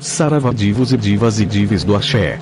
[0.00, 2.38] Saravadivos e divas e dives do axé.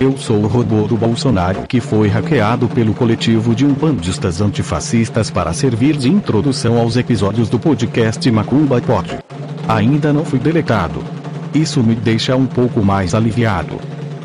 [0.00, 5.52] Eu sou o robô do Bolsonaro que foi hackeado pelo coletivo de umbandistas antifascistas para
[5.52, 9.18] servir de introdução aos episódios do podcast Macumba Pod.
[9.68, 11.04] Ainda não fui deletado.
[11.54, 13.78] Isso me deixa um pouco mais aliviado.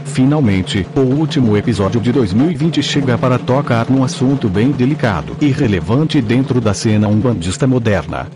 [0.05, 6.21] Finalmente, o último episódio de 2020 chega para tocar num assunto bem delicado e relevante
[6.21, 8.27] dentro da cena umbandista moderna: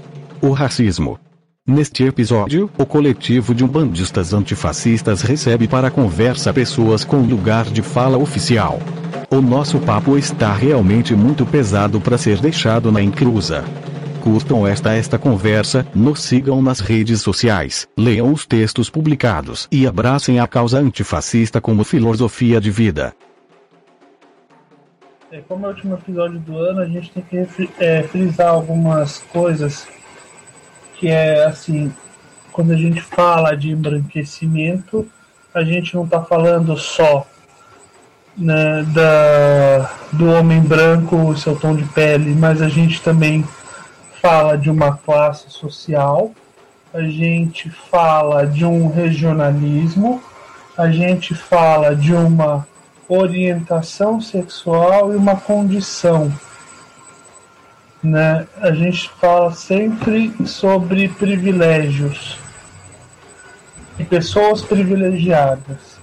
[0.42, 1.18] o racismo.
[1.72, 8.18] Neste episódio, o coletivo de umbandistas antifascistas recebe para conversa pessoas com lugar de fala
[8.18, 8.78] oficial.
[9.30, 13.64] O nosso papo está realmente muito pesado para ser deixado na encruza.
[14.20, 20.42] Curtam esta esta conversa, nos sigam nas redes sociais, leiam os textos publicados e abracem
[20.42, 23.14] a causa antifascista como filosofia de vida.
[25.32, 29.20] É, como é o último episódio do ano, a gente tem que é, frisar algumas
[29.32, 29.88] coisas
[31.02, 31.92] que é assim,
[32.52, 35.10] quando a gente fala de embranquecimento,
[35.52, 37.26] a gente não está falando só
[38.38, 43.44] né, da, do homem branco, seu tom de pele, mas a gente também
[44.22, 46.32] fala de uma classe social,
[46.94, 50.22] a gente fala de um regionalismo,
[50.78, 52.68] a gente fala de uma
[53.10, 56.32] orientação sexual e uma condição
[58.04, 58.48] né?
[58.58, 62.38] A gente fala sempre sobre privilégios
[64.00, 66.00] e pessoas privilegiadas.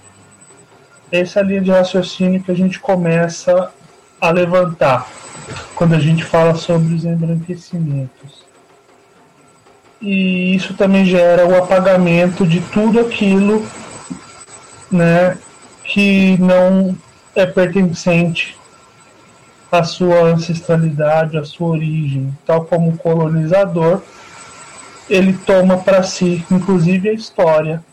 [1.11, 3.71] Essa é a linha de raciocínio que a gente começa
[4.21, 5.07] a levantar
[5.75, 8.45] quando a gente fala sobre os embranquecimentos.
[10.01, 13.65] E isso também gera o apagamento de tudo aquilo
[14.91, 15.37] né,
[15.83, 16.95] que não
[17.35, 18.58] é pertencente
[19.71, 24.01] a sua ancestralidade, a sua origem, tal como um colonizador,
[25.09, 27.83] ele toma para si, inclusive, a história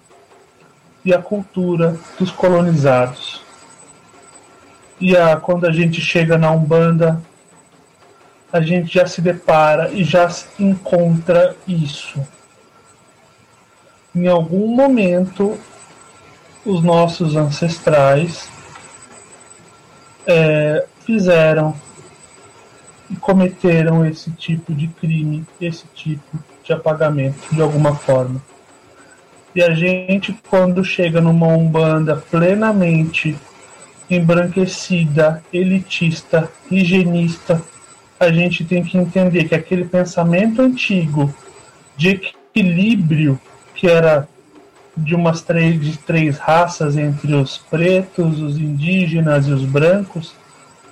[1.05, 3.43] e a cultura dos colonizados.
[5.01, 7.23] E a, quando a gente chega na Umbanda,
[8.53, 12.21] a gente já se depara e já encontra isso.
[14.15, 15.59] Em algum momento,
[16.65, 18.49] os nossos ancestrais
[20.27, 21.75] é, fizeram
[23.09, 28.43] e cometeram esse tipo de crime, esse tipo de apagamento de alguma forma.
[29.55, 33.37] E a gente, quando chega numa Umbanda plenamente
[34.11, 37.63] embranquecida, elitista, higienista,
[38.19, 41.33] a gente tem que entender que aquele pensamento antigo
[41.97, 43.41] de equilíbrio
[43.75, 44.29] que era
[44.97, 50.35] de umas três, de três raças entre os pretos, os indígenas e os brancos,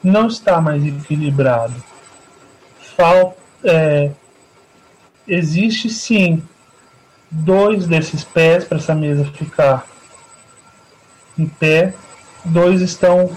[0.05, 1.75] não está mais equilibrado.
[3.65, 4.11] É,
[5.27, 6.43] existe sim
[7.31, 9.87] dois desses pés para essa mesa ficar
[11.37, 11.95] em pé,
[12.45, 13.31] dois estão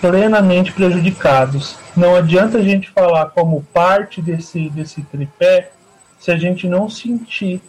[0.00, 1.76] plenamente prejudicados.
[1.96, 5.70] Não adianta a gente falar como parte desse, desse tripé
[6.18, 7.60] se a gente não sentir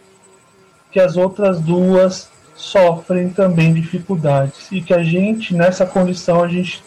[0.92, 6.84] que as outras duas sofrem também dificuldades e que a gente nessa condição a gente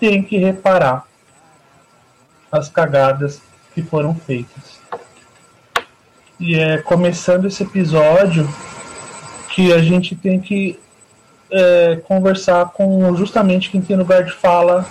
[0.00, 1.06] tem que reparar
[2.50, 3.40] as cagadas
[3.74, 4.80] que foram feitas.
[6.40, 8.48] E é começando esse episódio
[9.50, 10.80] que a gente tem que
[11.50, 14.86] é, conversar com justamente quem tem lugar de fala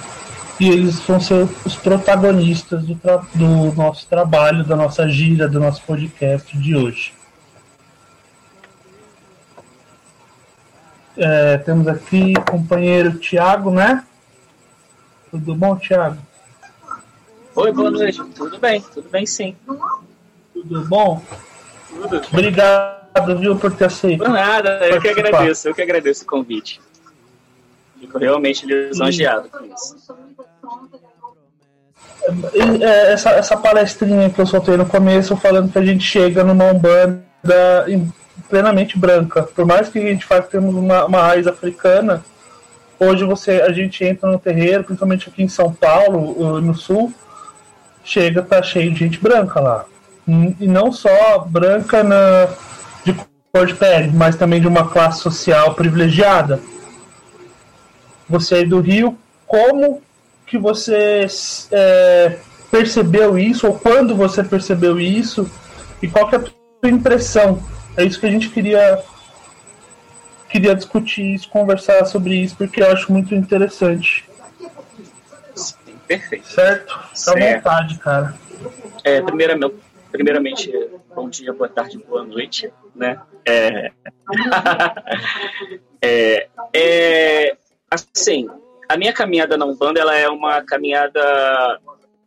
[0.60, 2.94] e eles vão ser os protagonistas do,
[3.34, 7.14] do nosso trabalho, da nossa gira, do nosso podcast de hoje.
[11.18, 14.06] É, temos aqui o companheiro Tiago, né?
[15.32, 16.18] Tudo bom, Thiago?
[17.56, 18.24] Oi, boa noite.
[18.36, 19.56] Tudo bem, tudo bem sim.
[20.54, 21.22] Tudo bom?
[21.90, 22.22] Tudo.
[22.32, 24.24] Obrigado, viu, por ter aceito.
[24.24, 26.82] Por nada, eu que agradeço, eu que agradeço o convite.
[28.00, 29.98] Fico realmente lisonjeado com isso.
[32.82, 36.66] É, essa, essa palestrinha que eu soltei no começo falando que a gente chega numa
[36.66, 37.24] Umbanda
[38.50, 39.44] plenamente branca.
[39.44, 42.24] Por mais que a gente que temos uma, uma raiz africana,
[43.00, 47.14] Hoje você, a gente entra no terreiro, principalmente aqui em São Paulo, no sul,
[48.04, 49.86] chega, tá cheio de gente branca lá.
[50.60, 52.50] E não só branca na,
[53.06, 53.16] de
[53.54, 56.60] cor de pele, mas também de uma classe social privilegiada.
[58.28, 59.18] Você aí do Rio,
[59.48, 60.02] como
[60.46, 61.26] que você
[61.72, 62.38] é,
[62.70, 65.50] percebeu isso, ou quando você percebeu isso,
[66.02, 67.64] e qual que é a tua impressão?
[67.96, 69.02] É isso que a gente queria
[70.50, 74.28] queria discutir isso, conversar sobre isso, porque eu acho muito interessante.
[75.56, 75.76] Sim,
[76.08, 76.48] perfeito.
[76.48, 77.00] Certo?
[77.16, 78.36] Fica à vontade, cara.
[79.04, 79.76] É, primeiramente,
[80.12, 80.72] primeiramente,
[81.16, 82.74] bom dia, boa tarde, boa noite.
[82.96, 83.22] Né?
[83.46, 83.92] É,
[86.02, 87.58] é, é,
[87.90, 88.50] assim,
[88.90, 91.80] a minha caminhada na Umbanda ela é uma caminhada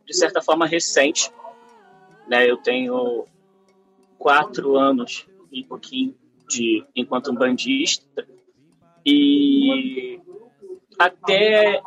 [0.05, 1.31] de certa forma recente.
[2.27, 2.49] Né?
[2.49, 3.25] Eu tenho
[4.17, 6.15] quatro anos e pouquinho
[6.47, 8.27] de enquanto umbandista
[9.05, 10.19] e
[10.97, 11.81] até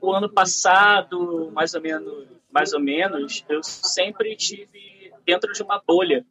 [0.00, 5.80] o ano passado, mais ou menos, mais ou menos, eu sempre tive dentro de uma
[5.86, 6.24] bolha,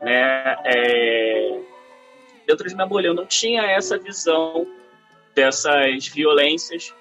[0.00, 0.56] né?
[0.64, 1.60] É,
[2.46, 4.66] dentro de uma bolha, eu não tinha essa visão
[5.34, 6.94] dessas violências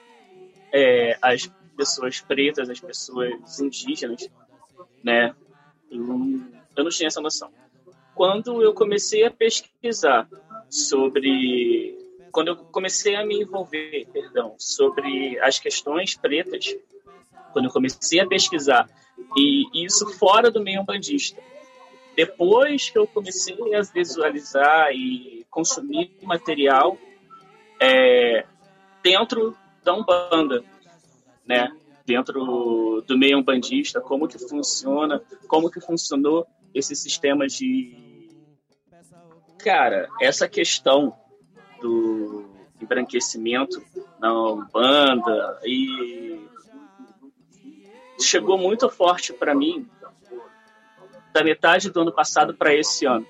[0.71, 4.29] é, às pessoas pretas, às pessoas indígenas,
[5.03, 5.35] né?
[5.89, 6.07] Eu,
[6.77, 7.51] eu não tinha essa noção.
[8.15, 10.27] Quando eu comecei a pesquisar
[10.69, 11.97] sobre
[12.31, 16.75] quando eu comecei a me envolver, perdão, sobre as questões pretas,
[17.51, 18.89] quando eu comecei a pesquisar,
[19.37, 21.41] e isso fora do meio bandista,
[22.15, 26.97] depois que eu comecei a visualizar e consumir material
[27.81, 28.45] é,
[29.03, 30.63] dentro da Umbanda,
[31.45, 31.71] né?
[32.05, 38.29] dentro do meio umbandista, como que funciona, como que funcionou esse sistema de...
[39.59, 41.15] Cara, essa questão
[41.79, 42.49] do
[42.81, 43.81] embranquecimento
[44.19, 46.39] na Umbanda e
[48.19, 49.87] chegou muito forte para mim
[51.33, 53.25] da metade do ano passado para esse ano,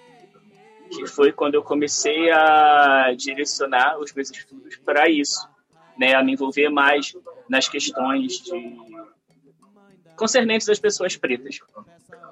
[0.89, 5.47] que foi quando eu comecei a direcionar os meus estudos para isso,
[5.97, 7.15] né, a me envolver mais
[7.47, 8.77] nas questões de
[10.15, 11.59] concernentes às pessoas pretas,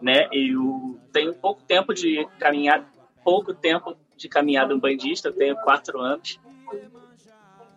[0.01, 0.28] né?
[0.31, 2.90] Eu tenho pouco tempo de caminhar,
[3.24, 6.40] pouco tempo de caminhada umbandista, tenho quatro anos,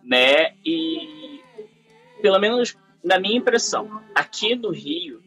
[0.03, 0.53] né?
[0.65, 1.41] E
[2.21, 5.21] pelo menos na minha impressão, aqui no Rio,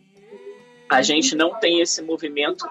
[0.89, 2.67] a gente não tem esse movimento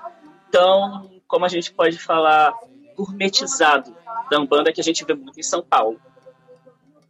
[0.50, 2.54] tão, como a gente pode falar,
[2.96, 3.96] gourmetizado
[4.32, 6.00] da Umbanda que a gente vê muito em São Paulo.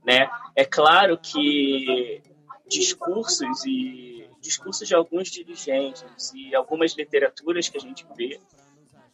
[0.03, 0.29] Né?
[0.55, 2.21] É claro que
[2.67, 8.39] discursos e discursos de alguns dirigentes e algumas literaturas que a gente vê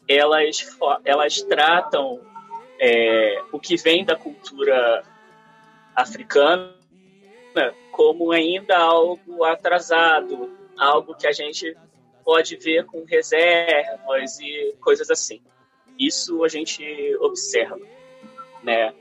[0.07, 2.19] elas, elas tratam
[2.79, 5.03] é, o que vem da cultura
[5.95, 6.75] africana
[7.91, 11.75] como ainda algo atrasado, algo que a gente
[12.23, 15.41] pode ver com reservas e coisas assim.
[15.99, 16.83] Isso a gente
[17.17, 17.79] observa,
[18.63, 18.93] né?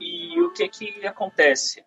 [0.00, 1.84] E o que que acontece?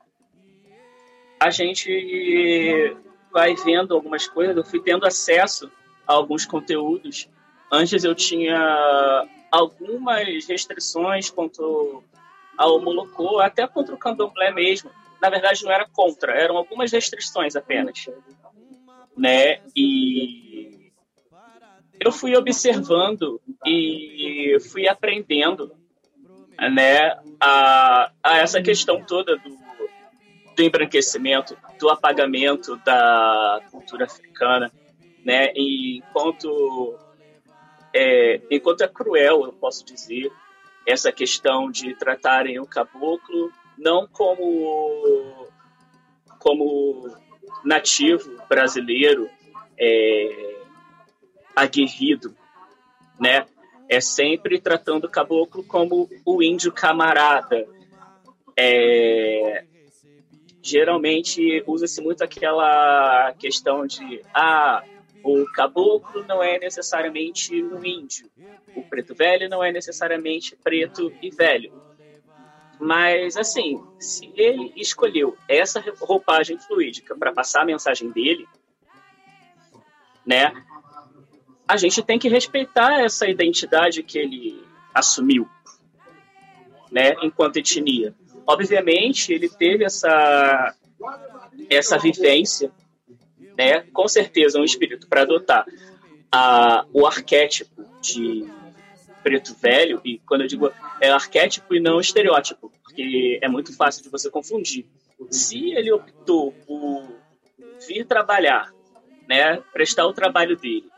[1.39, 2.95] A gente
[3.35, 5.69] vai vendo algumas coisas, eu fui tendo acesso
[6.07, 7.29] a alguns conteúdos
[7.71, 12.03] Antes eu tinha algumas restrições quanto
[12.57, 14.89] ao Molocô, até contra o Candomblé mesmo.
[15.21, 18.07] Na verdade, não era contra, eram algumas restrições apenas.
[19.17, 19.59] Né?
[19.75, 20.91] E
[21.99, 25.71] eu fui observando e fui aprendendo
[26.71, 29.49] né, a, a essa questão toda do,
[30.55, 34.71] do embranquecimento, do apagamento da cultura africana,
[35.23, 35.51] né?
[35.55, 36.97] E enquanto
[37.93, 40.31] é, enquanto é cruel, eu posso dizer,
[40.85, 45.47] essa questão de tratarem o caboclo não como
[46.39, 47.09] como
[47.63, 49.29] nativo brasileiro
[49.79, 50.61] é,
[51.55, 52.35] aguerrido,
[53.19, 53.45] né?
[53.87, 57.67] É sempre tratando o caboclo como o índio camarada.
[58.57, 59.65] É,
[60.65, 64.83] geralmente usa-se muito aquela questão de ah,
[65.23, 68.31] o caboclo não é necessariamente um índio.
[68.75, 71.71] O preto velho não é necessariamente preto e velho.
[72.79, 78.47] Mas, assim, se ele escolheu essa roupagem fluídica para passar a mensagem dele,
[80.25, 80.51] né,
[81.67, 85.47] a gente tem que respeitar essa identidade que ele assumiu,
[86.91, 88.15] né, enquanto etnia.
[88.47, 90.75] Obviamente, ele teve essa,
[91.69, 92.71] essa vivência
[93.57, 95.65] né, com certeza um espírito para adotar
[96.31, 98.45] a, o arquétipo de
[99.23, 100.71] preto velho, e quando eu digo
[101.01, 104.85] é arquétipo e não estereótipo, porque é muito fácil de você confundir.
[105.31, 107.07] Se ele optou por
[107.87, 108.71] vir trabalhar,
[109.27, 110.89] né, prestar o trabalho dele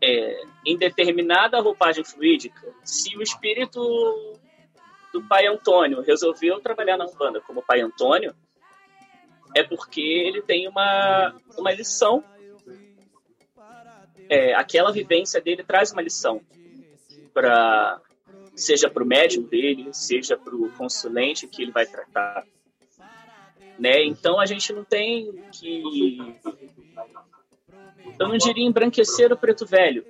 [0.00, 4.37] é, em determinada roupagem fluídica, se o espírito
[5.12, 8.34] do pai Antônio resolveu trabalhar na Umbanda como pai Antônio,
[9.54, 12.22] é porque ele tem uma, uma lição.
[14.28, 16.40] É, aquela vivência dele traz uma lição
[17.32, 18.00] para
[18.54, 22.44] seja para o médium dele, seja para o consulente que ele vai tratar.
[23.78, 24.04] Né?
[24.04, 26.18] Então a gente não tem que.
[28.18, 30.04] Eu não diria embranquecer o preto velho,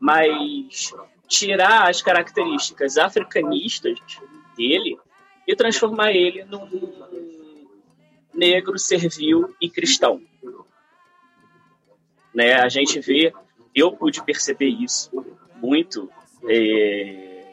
[0.00, 0.92] mas
[1.28, 3.98] tirar as características africanistas
[4.62, 4.96] dele
[5.46, 6.68] e transformar ele num
[8.32, 10.22] negro, servil e cristão.
[12.32, 12.54] Né?
[12.54, 13.32] A gente vê,
[13.74, 15.10] eu pude perceber isso
[15.56, 16.08] muito,
[16.48, 17.44] é,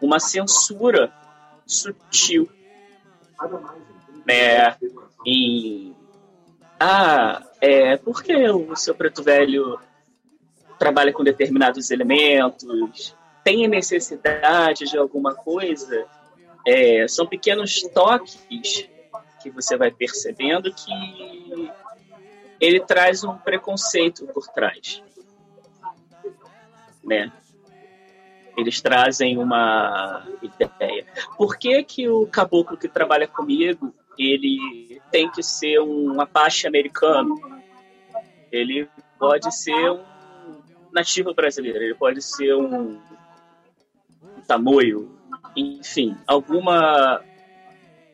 [0.00, 1.12] uma censura
[1.66, 2.48] sutil
[4.26, 4.76] né,
[5.26, 5.94] em
[6.78, 9.78] ah, é, por que o seu preto velho
[10.78, 13.14] trabalha com determinados elementos?
[13.44, 16.06] Tem necessidade de alguma coisa?
[16.66, 18.88] É, são pequenos toques
[19.42, 21.70] que você vai percebendo que
[22.60, 25.02] ele traz um preconceito por trás,
[27.02, 27.32] né?
[28.56, 31.06] Eles trazem uma ideia.
[31.38, 37.40] Por que que o caboclo que trabalha comigo ele tem que ser um Apache americano?
[38.52, 38.86] Ele
[39.18, 40.04] pode ser um
[40.92, 43.00] nativo brasileiro, ele pode ser um,
[44.22, 45.19] um tamoio,
[45.56, 47.22] enfim, alguma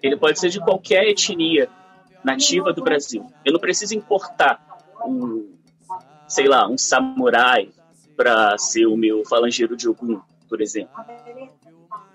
[0.02, 1.68] ele pode ser de qualquer etnia
[2.24, 3.26] nativa do Brasil.
[3.44, 4.64] Eu não preciso importar
[5.04, 5.54] um,
[6.28, 7.70] sei lá, um samurai
[8.16, 10.94] para ser o meu falangeiro de Ogum, por exemplo.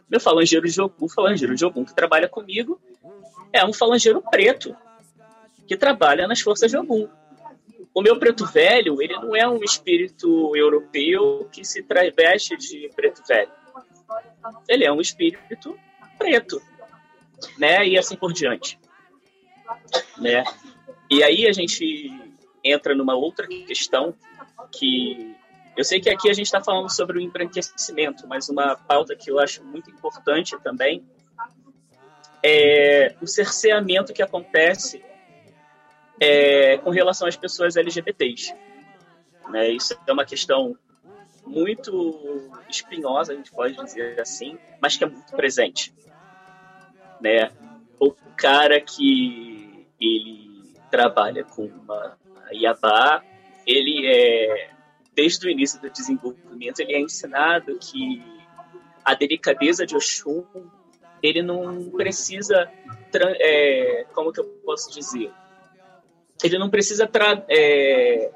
[0.10, 2.80] Meu falangeiro de Ogum, falangeiro de Ogum que trabalha comigo,
[3.53, 4.75] é um falangeiro preto
[5.68, 7.08] que trabalha nas forças de Ogum.
[7.94, 13.22] O meu preto velho, ele não é um espírito europeu que se traveste de preto
[13.27, 13.51] velho.
[14.67, 15.77] Ele é um espírito
[16.17, 16.62] preto
[17.57, 17.88] né?
[17.88, 18.79] E assim por diante,
[20.17, 20.43] né?
[21.10, 22.12] E aí a gente
[22.63, 24.13] entra numa outra questão
[24.71, 25.36] que
[25.75, 29.31] eu sei que aqui a gente está falando sobre o embranquecimento, mas uma pauta que
[29.31, 31.03] eu acho muito importante também
[32.43, 35.03] é o cerceamento que acontece
[36.19, 38.53] é, com relação às pessoas LGBTs.
[39.50, 39.69] Né?
[39.69, 40.77] Isso é uma questão
[41.45, 45.93] muito espinhosa, a gente pode dizer assim, mas que é muito presente
[47.21, 47.51] né?
[48.00, 52.17] O cara que ele trabalha com uma
[52.51, 53.24] Iabá,
[53.65, 54.71] ele é
[55.13, 58.24] desde o início do desenvolvimento ele é ensinado que
[59.03, 60.45] a delicadeza de Oxum
[61.21, 62.71] ele não precisa
[63.13, 65.29] é, como que eu posso dizer
[66.41, 67.10] ele não precisa
[67.50, 68.31] é,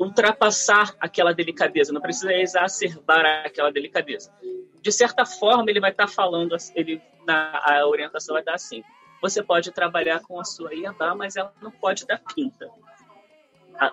[0.00, 4.32] ultrapassar aquela delicadeza, não precisa exacerbar aquela delicadeza.
[4.80, 8.82] De certa forma, ele vai estar tá falando, ele, na, a orientação vai dar assim:
[9.20, 12.70] você pode trabalhar com a sua Iabá, mas ela não pode dar pinta.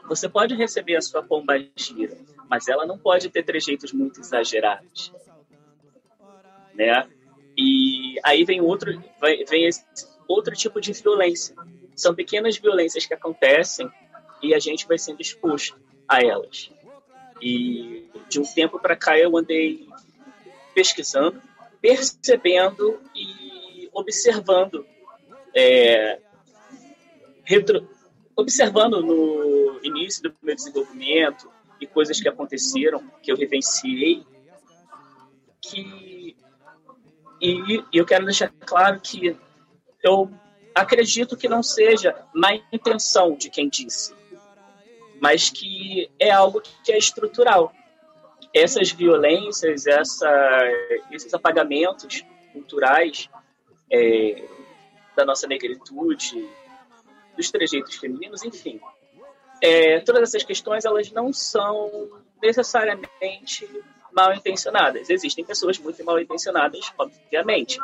[0.07, 2.17] Você pode receber a sua pomba gira,
[2.49, 5.13] mas ela não pode ter trejeitos muito exagerados.
[6.73, 7.07] Né?
[7.57, 8.91] E aí vem outro,
[9.49, 9.83] vem esse
[10.27, 11.55] outro tipo de violência.
[11.95, 13.89] São pequenas violências que acontecem
[14.41, 16.71] e a gente vai sendo exposto a elas.
[17.41, 19.87] E de um tempo para cá eu andei
[20.73, 21.41] pesquisando,
[21.81, 24.85] percebendo e observando,
[25.55, 26.19] é,
[27.43, 27.87] retro,
[28.35, 34.25] observando no início do meu desenvolvimento e coisas que aconteceram, que eu vivenciei,
[35.61, 36.35] que
[37.39, 39.35] e, e eu quero deixar claro que
[40.03, 40.31] eu
[40.73, 44.13] acredito que não seja má intenção de quem disse,
[45.21, 47.73] mas que é algo que é estrutural.
[48.53, 50.61] Essas violências, essa,
[51.11, 53.29] esses apagamentos culturais
[53.91, 54.43] é,
[55.15, 56.47] da nossa negritude,
[57.35, 58.79] dos trejeitos femininos, enfim.
[59.61, 62.09] É, todas essas questões elas não são
[62.41, 63.67] necessariamente
[64.11, 65.09] mal intencionadas.
[65.09, 67.79] Existem pessoas muito mal intencionadas, obviamente.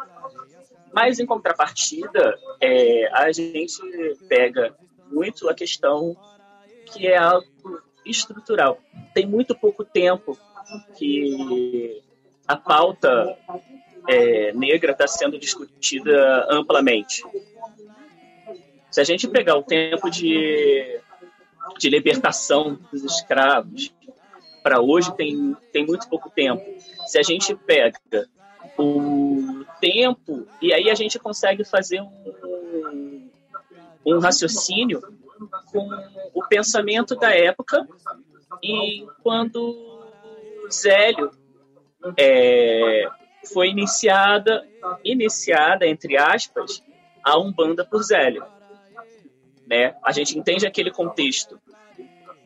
[0.91, 3.81] Mas, em contrapartida, é, a gente
[4.27, 4.75] pega
[5.11, 6.15] muito a questão
[6.85, 8.79] que é algo estrutural.
[9.13, 10.37] Tem muito pouco tempo
[10.97, 12.01] que
[12.47, 13.37] a pauta
[14.07, 17.23] é, negra está sendo discutida amplamente.
[18.91, 20.99] Se a gente pegar o tempo de,
[21.79, 23.93] de libertação dos escravos
[24.61, 26.63] para hoje, tem, tem muito pouco tempo.
[27.07, 27.99] Se a gente pega
[28.77, 33.29] o tempo, e aí a gente consegue fazer um,
[34.05, 35.01] um raciocínio
[35.71, 35.89] com
[36.33, 37.87] o pensamento da época
[38.61, 40.03] e quando
[40.71, 41.31] Zélio
[42.17, 43.07] é,
[43.51, 44.65] foi iniciada,
[45.03, 46.83] iniciada, entre aspas,
[47.23, 48.45] a Umbanda por Zélio.
[49.67, 49.95] Né?
[50.03, 51.59] A gente entende aquele contexto.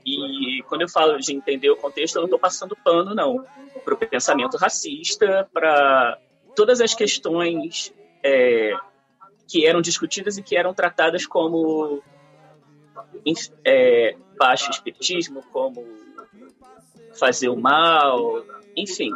[0.05, 3.45] E quando eu falo de entender o contexto, eu não estou passando pano, não,
[3.83, 6.17] para o pensamento racista, para
[6.55, 8.73] todas as questões é,
[9.47, 12.01] que eram discutidas e que eram tratadas como
[13.65, 15.85] é, baixo espiritismo, como
[17.17, 18.43] fazer o mal,
[18.75, 19.11] enfim,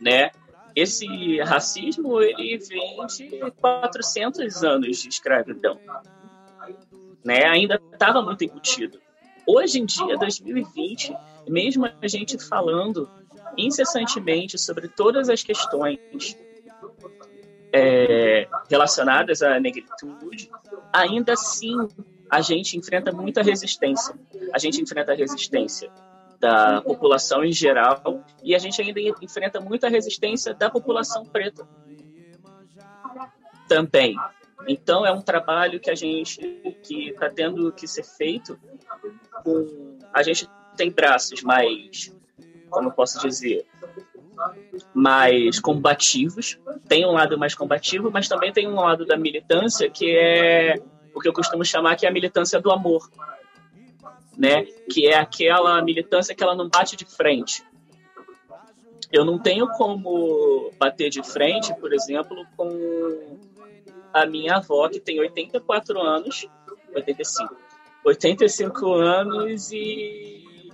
[0.00, 0.30] né?
[0.76, 5.78] Esse racismo ele vem de 400 anos de escravidão,
[7.24, 7.44] né?
[7.46, 9.00] Ainda estava muito embutido.
[9.46, 11.14] Hoje em dia, 2020,
[11.48, 13.08] mesmo a gente falando
[13.56, 15.98] incessantemente sobre todas as questões
[17.72, 20.50] é, relacionadas à negritude,
[20.92, 21.76] ainda assim
[22.34, 24.12] a gente enfrenta muita resistência.
[24.52, 25.88] A gente enfrenta a resistência
[26.40, 31.64] da população em geral e a gente ainda enfrenta muita resistência da população preta
[33.68, 34.16] também.
[34.66, 36.40] Então é um trabalho que a gente
[36.82, 38.58] que está tendo que ser feito
[39.44, 42.12] com a gente tem braços mais
[42.68, 43.64] como eu posso dizer
[44.92, 50.16] mais combativos tem um lado mais combativo mas também tem um lado da militância que
[50.16, 50.74] é
[51.14, 53.08] o que eu costumo chamar que é a militância do amor
[54.36, 54.64] né?
[54.90, 57.64] Que é aquela militância que ela não bate de frente.
[59.12, 63.38] Eu não tenho como bater de frente por exemplo com
[64.12, 66.46] a minha avó, que tem 84 anos,
[66.94, 67.56] 85,
[68.04, 70.70] 85 anos e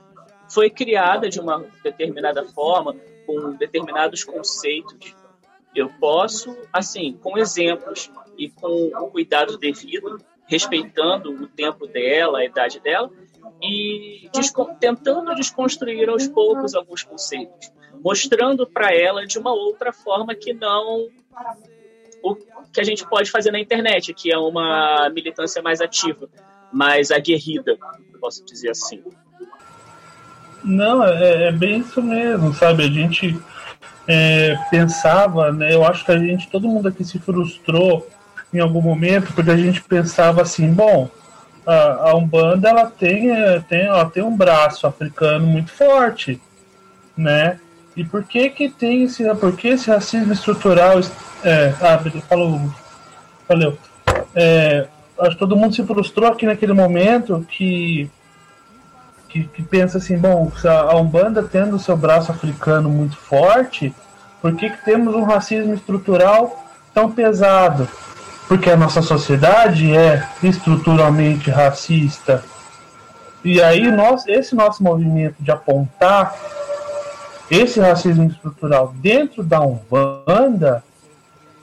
[0.48, 2.94] foi criada de uma determinada forma,
[3.26, 5.14] com determinados conceitos.
[5.74, 10.18] Eu posso, assim, com exemplos e com o cuidado devido,
[10.50, 13.08] respeitando o tempo dela, a idade dela,
[13.62, 14.28] e
[14.80, 21.08] tentando desconstruir aos poucos alguns conceitos, mostrando para ela de uma outra forma que não
[22.22, 26.28] o que a gente pode fazer na internet, que é uma militância mais ativa,
[26.72, 27.78] mais aguerrida,
[28.20, 29.02] posso dizer assim.
[30.62, 32.84] Não, é, é bem isso mesmo, sabe?
[32.84, 33.40] A gente
[34.06, 35.72] é, pensava, né?
[35.74, 38.06] Eu acho que a gente, todo mundo aqui se frustrou
[38.52, 41.08] em algum momento, porque a gente pensava assim, bom,
[41.66, 46.40] a, a Umbanda ela tem, é, tem, ela tem um braço africano muito forte,
[47.16, 47.60] né?
[47.96, 51.00] E por que que tem esse, por que esse racismo estrutural
[51.42, 52.60] é, ah, falou.
[53.48, 53.78] Valeu.
[54.34, 54.86] É,
[55.18, 58.10] acho que todo mundo se frustrou aqui naquele momento que,
[59.28, 63.94] que, que pensa assim, bom, a Umbanda tendo seu braço africano muito forte,
[64.40, 67.88] por que, que temos um racismo estrutural tão pesado?
[68.50, 72.42] Porque a nossa sociedade é estruturalmente racista.
[73.44, 76.34] E aí nós, esse nosso movimento de apontar
[77.48, 80.82] esse racismo estrutural dentro da Umbanda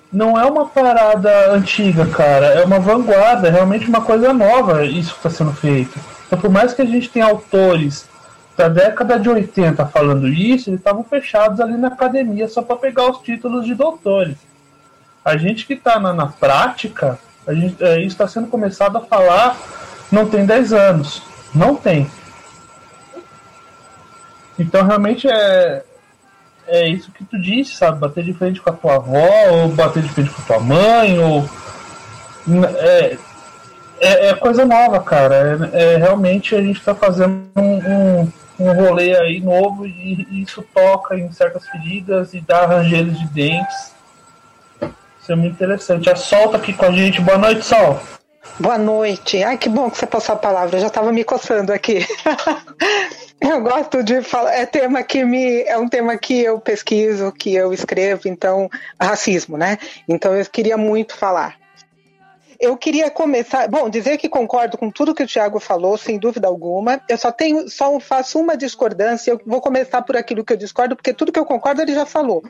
[0.09, 2.45] não é uma parada antiga, cara.
[2.53, 5.99] É uma vanguarda, é realmente uma coisa nova isso que está sendo feito.
[6.25, 8.07] Então, por mais que a gente tenha autores
[8.55, 13.11] da década de 80 falando isso, eles estavam fechados ali na academia só para pegar
[13.11, 14.37] os títulos de doutores.
[15.27, 19.01] A gente que está na, na, prática, a gente, é, isso está sendo começado a
[19.01, 19.57] falar
[20.09, 21.21] não tem 10 anos.
[21.53, 22.09] Não tem.
[24.57, 25.83] Então, realmente, é,
[26.65, 27.99] é isso que tu disse, sabe?
[27.99, 31.19] Bater de frente com a tua avó, ou bater de frente com a tua mãe,
[31.19, 31.43] ou.
[32.77, 33.17] É,
[33.99, 35.69] é, é coisa nova, cara.
[35.73, 40.41] É, é, realmente a gente tá fazendo um, um, um rolê aí novo e, e,
[40.41, 43.96] isso toca em certas feridas e dá rangeiros de dentes.
[45.27, 46.09] Isso é muito interessante.
[46.09, 47.19] A Sol tá aqui com a gente.
[47.19, 47.99] Boa noite, Sol.
[48.57, 49.43] Boa noite.
[49.43, 50.77] Ai, que bom que você passou a palavra.
[50.77, 52.07] Eu já estava me coçando aqui.
[53.41, 57.53] Eu gosto de falar, é tema que me é um tema que eu pesquiso, que
[57.53, 58.67] eu escrevo, então
[58.99, 59.77] racismo, né?
[60.09, 61.55] Então eu queria muito falar.
[62.59, 66.47] Eu queria começar, bom, dizer que concordo com tudo que o Tiago falou, sem dúvida
[66.47, 67.01] alguma.
[67.07, 69.31] Eu só tenho, só faço uma discordância.
[69.31, 72.05] Eu vou começar por aquilo que eu discordo, porque tudo que eu concordo ele já
[72.05, 72.43] falou.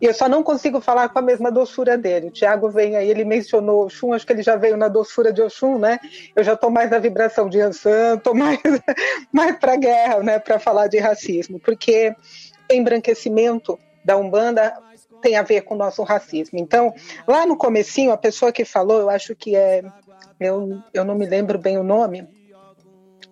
[0.00, 2.28] E eu só não consigo falar com a mesma doçura dele.
[2.28, 5.40] O Tiago vem aí, ele mencionou Oxum, acho que ele já veio na doçura de
[5.42, 6.00] Oxum, né?
[6.34, 8.58] Eu já estou mais na vibração de Ansan, estou mais,
[9.32, 10.38] mais para guerra, né?
[10.38, 12.14] Para falar de racismo, porque
[12.70, 14.74] embranquecimento da Umbanda
[15.22, 16.58] tem a ver com o nosso racismo.
[16.58, 16.92] Então,
[17.26, 19.82] lá no comecinho, a pessoa que falou, eu acho que é,
[20.38, 22.28] eu, eu não me lembro bem o nome,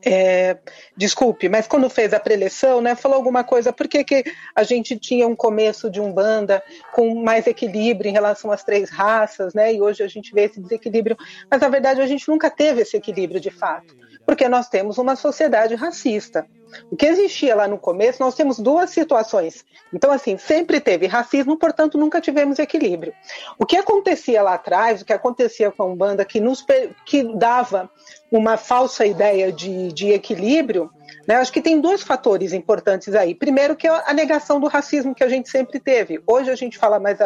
[0.03, 0.57] é,
[0.97, 4.25] desculpe, mas quando fez a preleção, né, falou alguma coisa, por que, que
[4.55, 6.63] a gente tinha um começo de um banda
[6.95, 10.61] com mais equilíbrio em relação às três raças, né, e hoje a gente vê esse
[10.61, 11.17] desequilíbrio,
[11.51, 13.95] mas na verdade a gente nunca teve esse equilíbrio de fato,
[14.31, 16.47] porque nós temos uma sociedade racista.
[16.89, 19.65] O que existia lá no começo, nós temos duas situações.
[19.93, 23.13] Então, assim, sempre teve racismo, portanto, nunca tivemos equilíbrio.
[23.59, 26.65] O que acontecia lá atrás, o que acontecia com a Umbanda, que nos
[27.05, 27.91] que dava
[28.31, 30.89] uma falsa ideia de, de equilíbrio,
[31.27, 31.35] né?
[31.35, 33.35] Acho que tem dois fatores importantes aí.
[33.35, 36.23] Primeiro, que é a negação do racismo que a gente sempre teve.
[36.25, 37.19] Hoje a gente fala mais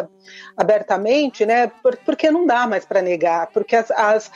[0.57, 1.71] abertamente, né?
[2.03, 4.31] Porque não dá mais para negar, porque as, as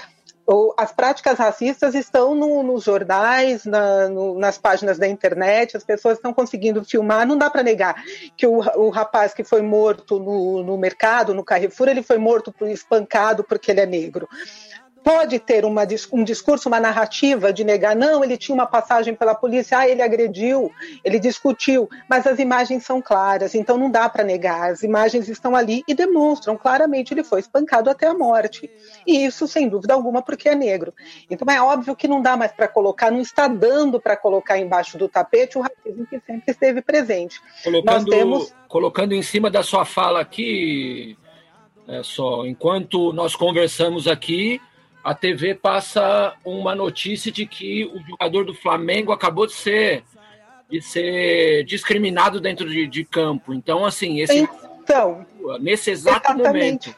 [0.78, 6.18] as práticas racistas estão no, nos jornais, na, no, nas páginas da internet, as pessoas
[6.18, 7.28] estão conseguindo filmar.
[7.28, 8.04] Não dá para negar
[8.36, 12.54] que o, o, rapaz que foi morto no, no mercado, no Carrefour, ele foi morto
[12.68, 14.28] espancado porque ele é negro
[15.04, 19.34] pode ter uma, um discurso, uma narrativa de negar, não, ele tinha uma passagem pela
[19.34, 20.72] polícia, ah, ele agrediu,
[21.04, 25.56] ele discutiu, mas as imagens são claras, então não dá para negar, as imagens estão
[25.56, 28.70] ali e demonstram claramente ele foi espancado até a morte.
[29.06, 30.94] E isso, sem dúvida alguma, porque é negro.
[31.30, 34.98] Então é óbvio que não dá mais para colocar, não está dando para colocar embaixo
[34.98, 37.42] do tapete o racismo que sempre esteve presente.
[37.64, 38.56] Colocando, Nós temos...
[38.68, 41.18] colocando em cima da sua fala aqui,
[41.88, 44.62] é só, enquanto nós conversamos aqui,
[45.10, 50.04] a TV passa uma notícia de que o jogador do Flamengo acabou de ser
[50.70, 53.52] de ser discriminado dentro de, de campo.
[53.52, 54.48] Então, assim, esse
[54.84, 55.26] então,
[55.60, 56.90] nesse exato exatamente.
[56.90, 56.96] momento.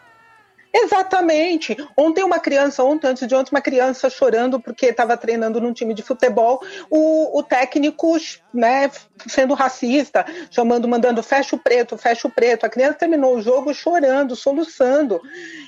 [0.73, 1.77] Exatamente.
[1.95, 5.93] Ontem uma criança, ontem, antes de ontem, uma criança chorando porque estava treinando num time
[5.93, 8.17] de futebol, o, o técnico,
[8.53, 8.89] né,
[9.27, 12.65] sendo racista, chamando, mandando fecha o preto, fecha o preto.
[12.65, 15.21] A criança terminou o jogo chorando, soluçando.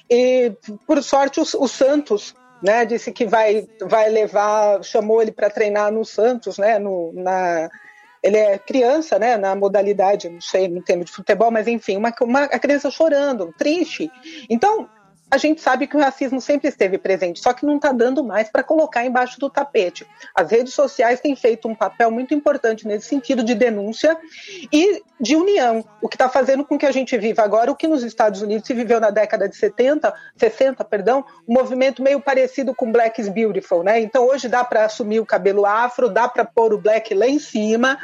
[0.10, 0.52] E,
[0.86, 5.92] por sorte, o, o Santos, né, disse que vai, vai levar, chamou ele para treinar
[5.92, 7.70] no Santos, né, no, na,
[8.22, 12.14] ele é criança, né, na modalidade, não sei, não entendo de futebol, mas enfim, uma,
[12.22, 14.10] uma a criança chorando, triste.
[14.50, 14.90] Então,
[15.34, 18.52] a gente sabe que o racismo sempre esteve presente, só que não está dando mais
[18.52, 20.06] para colocar embaixo do tapete.
[20.36, 24.16] As redes sociais têm feito um papel muito importante nesse sentido de denúncia
[24.72, 27.88] e de união, o que está fazendo com que a gente viva agora o que
[27.88, 32.76] nos Estados Unidos se viveu na década de 70, 60, perdão, um movimento meio parecido
[32.76, 34.00] com Black is Beautiful, né?
[34.02, 37.40] Então hoje dá para assumir o cabelo afro, dá para pôr o black lá em
[37.40, 37.98] cima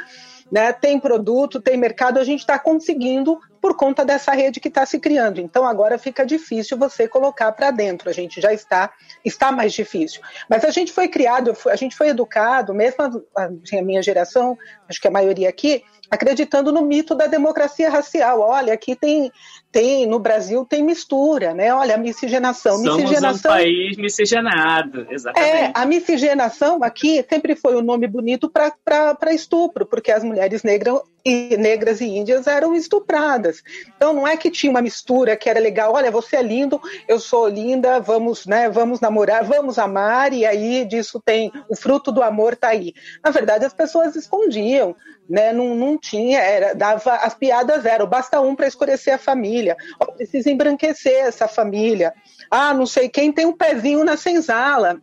[0.50, 0.72] né?
[0.72, 4.98] Tem produto, tem mercado, a gente está conseguindo por conta dessa rede que está se
[4.98, 5.40] criando.
[5.40, 8.08] Então agora fica difícil você colocar para dentro.
[8.08, 8.90] A gente já está
[9.24, 10.22] está mais difícil.
[10.48, 13.02] Mas a gente foi criado, a gente foi educado, mesmo
[13.36, 14.56] a, a minha geração,
[14.88, 18.40] acho que a maioria aqui, acreditando no mito da democracia racial.
[18.40, 19.30] Olha, aqui tem,
[19.72, 21.72] tem no Brasil tem mistura, né?
[21.72, 22.76] Olha, a miscigenação.
[22.78, 25.52] Somos miscigenação, um país miscigenado, exatamente.
[25.52, 31.00] É, a miscigenação aqui sempre foi um nome bonito para estupro, porque as mulheres negras
[31.24, 33.62] e, negras e índias eram estupradas.
[33.96, 37.18] Então não é que tinha uma mistura que era legal, olha, você é lindo, eu
[37.18, 42.22] sou linda, vamos, né, vamos namorar, vamos amar, e aí disso tem o fruto do
[42.22, 42.94] amor tá aí.
[43.22, 44.96] Na verdade, as pessoas escondiam,
[45.28, 45.52] né?
[45.52, 49.59] Não, não tinha, era, dava, as piadas eram, basta um para escurecer a família,
[49.98, 52.14] oh, precisa embranquecer essa família.
[52.50, 55.00] Ah, não sei quem tem um pezinho na senzala.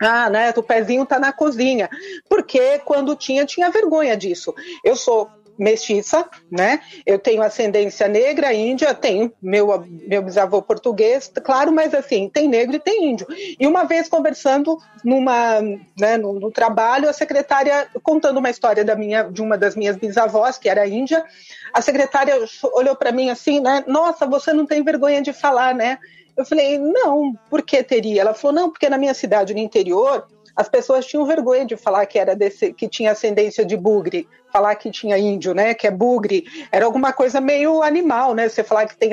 [0.00, 0.52] Ah, né?
[0.56, 1.88] O pezinho tá na cozinha.
[2.28, 4.54] Porque quando tinha, tinha vergonha disso.
[4.82, 5.30] Eu sou
[5.62, 6.80] mestiça, né?
[7.06, 12.76] Eu tenho ascendência negra, índia, tenho meu, meu bisavô português, claro, mas assim, tem negro
[12.76, 13.26] e tem índio.
[13.58, 15.60] E uma vez conversando numa,
[15.98, 19.96] né, no, no trabalho, a secretária contando uma história da minha, de uma das minhas
[19.96, 21.24] bisavós, que era índia,
[21.72, 22.34] a secretária
[22.74, 23.84] olhou para mim assim, né?
[23.86, 25.98] Nossa, você não tem vergonha de falar, né?
[26.36, 28.22] Eu falei, não, por que teria?
[28.22, 32.06] Ela falou, não, porque na minha cidade, no interior, as pessoas tinham vergonha de falar
[32.06, 35.90] que era desse, que tinha ascendência de bugre, falar que tinha índio, né, que é
[35.90, 39.10] bugre, era alguma coisa meio animal, né, você falar que tem,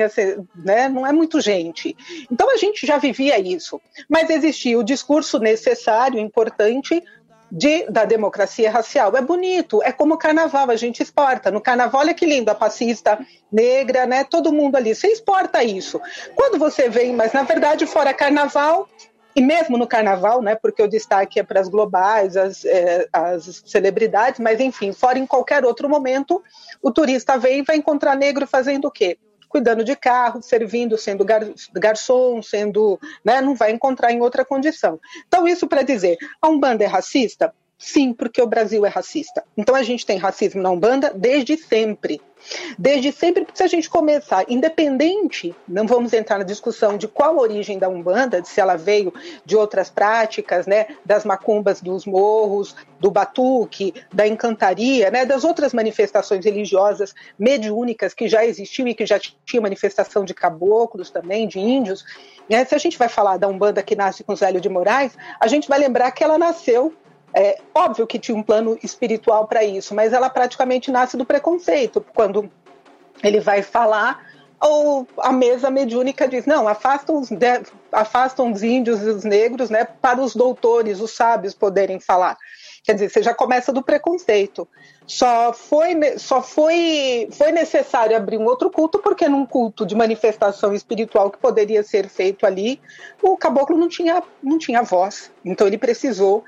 [0.54, 1.96] né, não é muito gente.
[2.30, 7.02] Então a gente já vivia isso, mas existia o discurso necessário, importante
[7.50, 9.16] de, da democracia racial.
[9.16, 11.50] É bonito, é como o carnaval, a gente exporta.
[11.50, 13.18] No carnaval, olha que lindo, a passista
[13.50, 14.24] negra, né?
[14.24, 14.94] Todo mundo ali.
[14.94, 16.00] Você exporta isso.
[16.34, 18.88] Quando você vem, mas na verdade, fora carnaval,
[19.34, 23.62] e mesmo no carnaval, né, porque o destaque é para as globais, as, é, as
[23.66, 26.42] celebridades, mas enfim, fora em qualquer outro momento,
[26.82, 29.18] o turista vem e vai encontrar negro fazendo o quê?
[29.48, 31.42] Cuidando de carro, servindo, sendo gar,
[31.74, 33.00] garçom, sendo.
[33.24, 35.00] Né, não vai encontrar em outra condição.
[35.26, 37.52] Então, isso para dizer, a Umbanda é racista?
[37.82, 39.42] Sim, porque o Brasil é racista.
[39.56, 42.20] Então a gente tem racismo na Umbanda desde sempre.
[42.78, 47.78] Desde sempre, se a gente começar, independente, não vamos entrar na discussão de qual origem
[47.78, 49.14] da Umbanda, se ela veio
[49.46, 55.72] de outras práticas, né, das macumbas dos morros, do batuque, da encantaria, né, das outras
[55.72, 61.58] manifestações religiosas mediúnicas que já existiam e que já tinha manifestação de caboclos também, de
[61.58, 62.04] índios.
[62.46, 65.46] Né, se a gente vai falar da Umbanda que nasce com Zélio de Moraes, a
[65.46, 66.94] gente vai lembrar que ela nasceu
[67.34, 72.04] é óbvio que tinha um plano espiritual para isso, mas ela praticamente nasce do preconceito.
[72.14, 72.50] Quando
[73.22, 74.24] ele vai falar,
[74.60, 77.28] ou a mesa mediúnica diz: não, afastam os,
[77.92, 82.36] afastam os índios e os negros né, para os doutores, os sábios poderem falar.
[82.82, 84.66] Quer dizer, você já começa do preconceito.
[85.06, 90.72] Só foi, só foi, foi necessário abrir um outro culto, porque num culto de manifestação
[90.72, 92.80] espiritual que poderia ser feito ali,
[93.20, 95.30] o caboclo não tinha, não tinha voz.
[95.44, 96.44] Então ele precisou.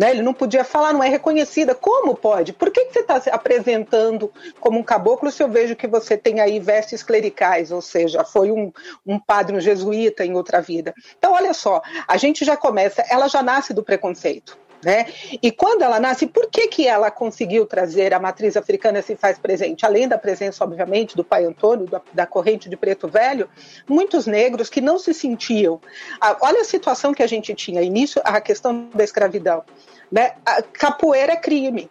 [0.00, 0.12] Né?
[0.12, 1.74] Ele não podia falar, não é reconhecida.
[1.74, 2.54] Como pode?
[2.54, 6.16] Por que, que você está se apresentando como um caboclo se eu vejo que você
[6.16, 8.72] tem aí vestes clericais, ou seja, foi um,
[9.06, 10.94] um padre um jesuíta em outra vida?
[11.18, 14.56] Então, olha só, a gente já começa, ela já nasce do preconceito.
[14.82, 15.06] Né?
[15.42, 19.38] E quando ela nasce, por que, que ela conseguiu trazer a matriz africana se faz
[19.38, 19.84] presente?
[19.84, 23.48] Além da presença, obviamente, do pai Antônio, da, da corrente de preto velho,
[23.86, 25.80] muitos negros que não se sentiam.
[26.20, 29.62] Ah, olha a situação que a gente tinha, início a questão da escravidão.
[30.10, 30.34] Né?
[30.46, 31.90] A capoeira é crime,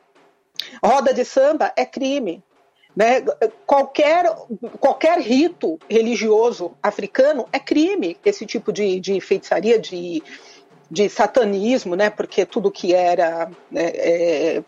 [0.83, 2.43] roda de samba é crime.
[2.95, 3.21] Né?
[3.67, 4.25] Qualquer,
[4.79, 10.23] qualquer rito religioso africano é crime, esse tipo de, de feitiçaria, de
[10.89, 12.09] de satanismo, né?
[12.09, 14.63] Porque tudo que era né, é,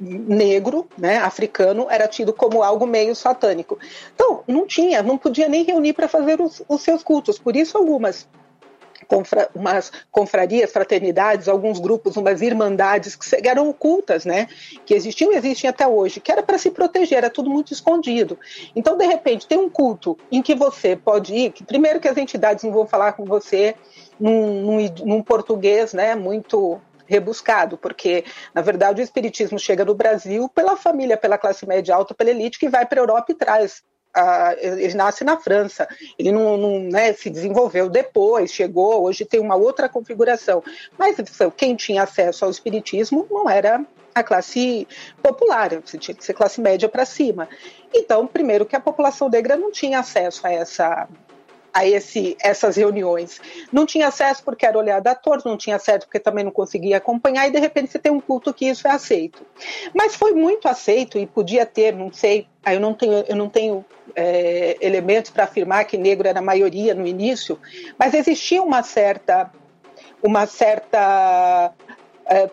[0.00, 3.78] negro, né, africano, era tido como algo meio satânico.
[4.14, 7.38] Então, não tinha, não podia nem reunir para fazer os, os, seus cultos.
[7.38, 8.28] Por isso, algumas
[9.08, 14.46] confra, umas confrarias, fraternidades, alguns grupos, umas irmandades que eram ocultas, né,
[14.84, 18.38] que existiam e existem até hoje, que era para se proteger, era tudo muito escondido.
[18.76, 22.16] Então, de repente, tem um culto em que você pode ir, que primeiro que as
[22.16, 23.74] entidades não vão falar com você
[24.20, 30.46] num, num, num português né, muito rebuscado, porque, na verdade, o espiritismo chega no Brasil
[30.50, 33.82] pela família, pela classe média alta, pela elite, que vai para a Europa e traz.
[34.60, 39.54] Ele nasce na França, ele não, não né, se desenvolveu depois, chegou, hoje tem uma
[39.54, 40.62] outra configuração.
[40.96, 41.16] Mas
[41.56, 44.86] quem tinha acesso ao espiritismo não era a classe
[45.22, 47.48] popular, você tinha que ser classe média para cima.
[47.94, 51.08] Então, primeiro que a população negra não tinha acesso a essa
[51.72, 53.40] a esse, essas reuniões.
[53.70, 56.96] Não tinha acesso porque era olhada a todos, não tinha acesso porque também não conseguia
[56.96, 59.46] acompanhar, e de repente você tem um culto que isso é aceito.
[59.94, 63.84] Mas foi muito aceito e podia ter, não sei, eu não tenho, eu não tenho
[64.18, 67.56] é, elementos para afirmar que negro era a maioria no início,
[67.96, 69.52] mas existia uma certa,
[70.20, 71.72] uma certa
[72.26, 72.50] é,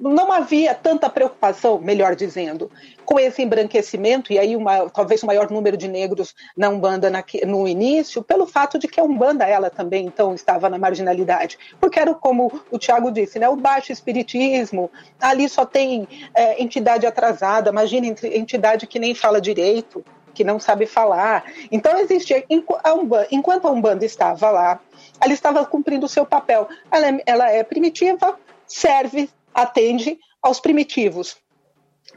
[0.00, 2.70] não havia tanta preocupação, melhor dizendo,
[3.04, 7.22] com esse embranquecimento, e aí uma, talvez o maior número de negros na Umbanda na,
[7.46, 11.58] no início, pelo fato de que a Umbanda, ela também, então, estava na marginalidade.
[11.78, 14.90] Porque era como o Tiago disse, né, o baixo espiritismo,
[15.20, 20.04] ali só tem é, entidade atrasada, imagina entidade que nem fala direito,
[20.36, 21.50] que não sabe falar.
[21.72, 22.44] Então, existia,
[23.30, 24.78] enquanto a Umbanda estava lá,
[25.18, 26.68] ela estava cumprindo o seu papel.
[26.92, 31.38] Ela é, ela é primitiva, serve atende aos primitivos.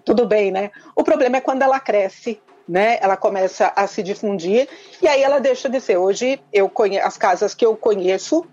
[0.03, 0.69] Tudo bem, né?
[0.95, 2.97] O problema é quando ela cresce, né?
[3.01, 4.67] Ela começa a se difundir
[5.01, 5.97] e aí ela deixa de ser.
[5.97, 8.45] Hoje eu conheço as casas que eu conheço,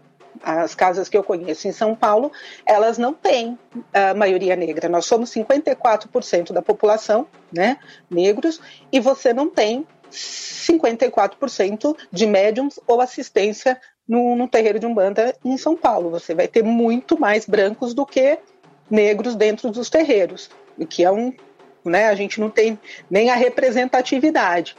[0.43, 2.31] as casas que eu conheço em São Paulo,
[2.65, 3.59] elas não têm
[3.93, 4.89] a maioria negra.
[4.89, 7.79] Nós somos 54% da população, né,
[8.11, 8.61] negros,
[8.93, 15.57] e você não tem 54% de médiums ou assistência no, no terreiro de Umbanda em
[15.57, 16.11] São Paulo.
[16.11, 18.39] Você vai ter muito mais brancos do que
[18.91, 20.49] negros dentro dos terreiros,
[20.89, 21.33] que é um,
[21.85, 22.79] né, a gente não tem
[23.11, 24.77] nem a representatividade.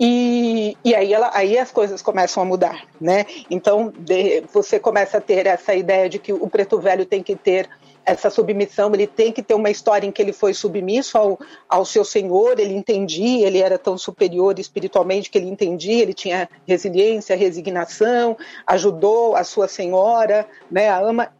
[0.00, 3.26] E, e aí, ela, aí as coisas começam a mudar, né?
[3.50, 7.36] Então de, você começa a ter essa ideia de que o preto velho tem que
[7.36, 7.68] ter
[8.04, 11.84] essa submissão, ele tem que ter uma história em que ele foi submisso ao, ao
[11.84, 17.36] seu senhor, ele entendia, ele era tão superior espiritualmente que ele entendia, ele tinha resiliência,
[17.36, 21.32] resignação, ajudou a sua senhora, né, a ama.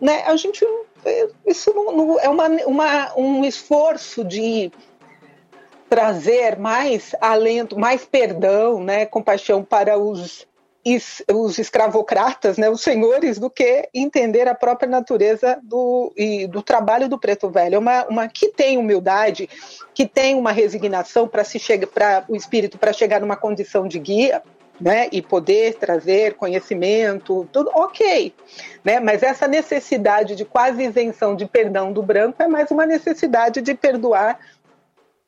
[0.00, 0.66] Né, a gente
[1.46, 4.72] isso não, não, é uma, uma, um esforço de
[5.88, 10.46] trazer mais alento, mais perdão, né, compaixão para os,
[11.32, 17.08] os escravocratas, né, os senhores, do que entender a própria natureza do, e do trabalho
[17.08, 17.76] do preto velho.
[17.76, 19.48] É uma, uma que tem humildade,
[19.94, 23.98] que tem uma resignação para se chegar, para o espírito para chegar numa condição de
[23.98, 24.42] guia,
[24.80, 28.34] né, e poder trazer conhecimento, tudo ok,
[28.82, 33.62] né, mas essa necessidade de quase isenção de perdão do branco é mais uma necessidade
[33.62, 34.38] de perdoar,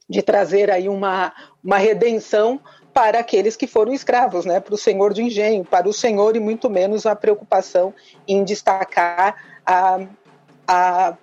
[0.08, 2.60] de trazer aí uma, uma redenção
[2.92, 6.40] para aqueles que foram escravos, né, para o senhor de engenho, para o senhor e
[6.40, 7.92] muito menos a preocupação
[8.26, 10.00] em destacar a,
[10.66, 11.16] a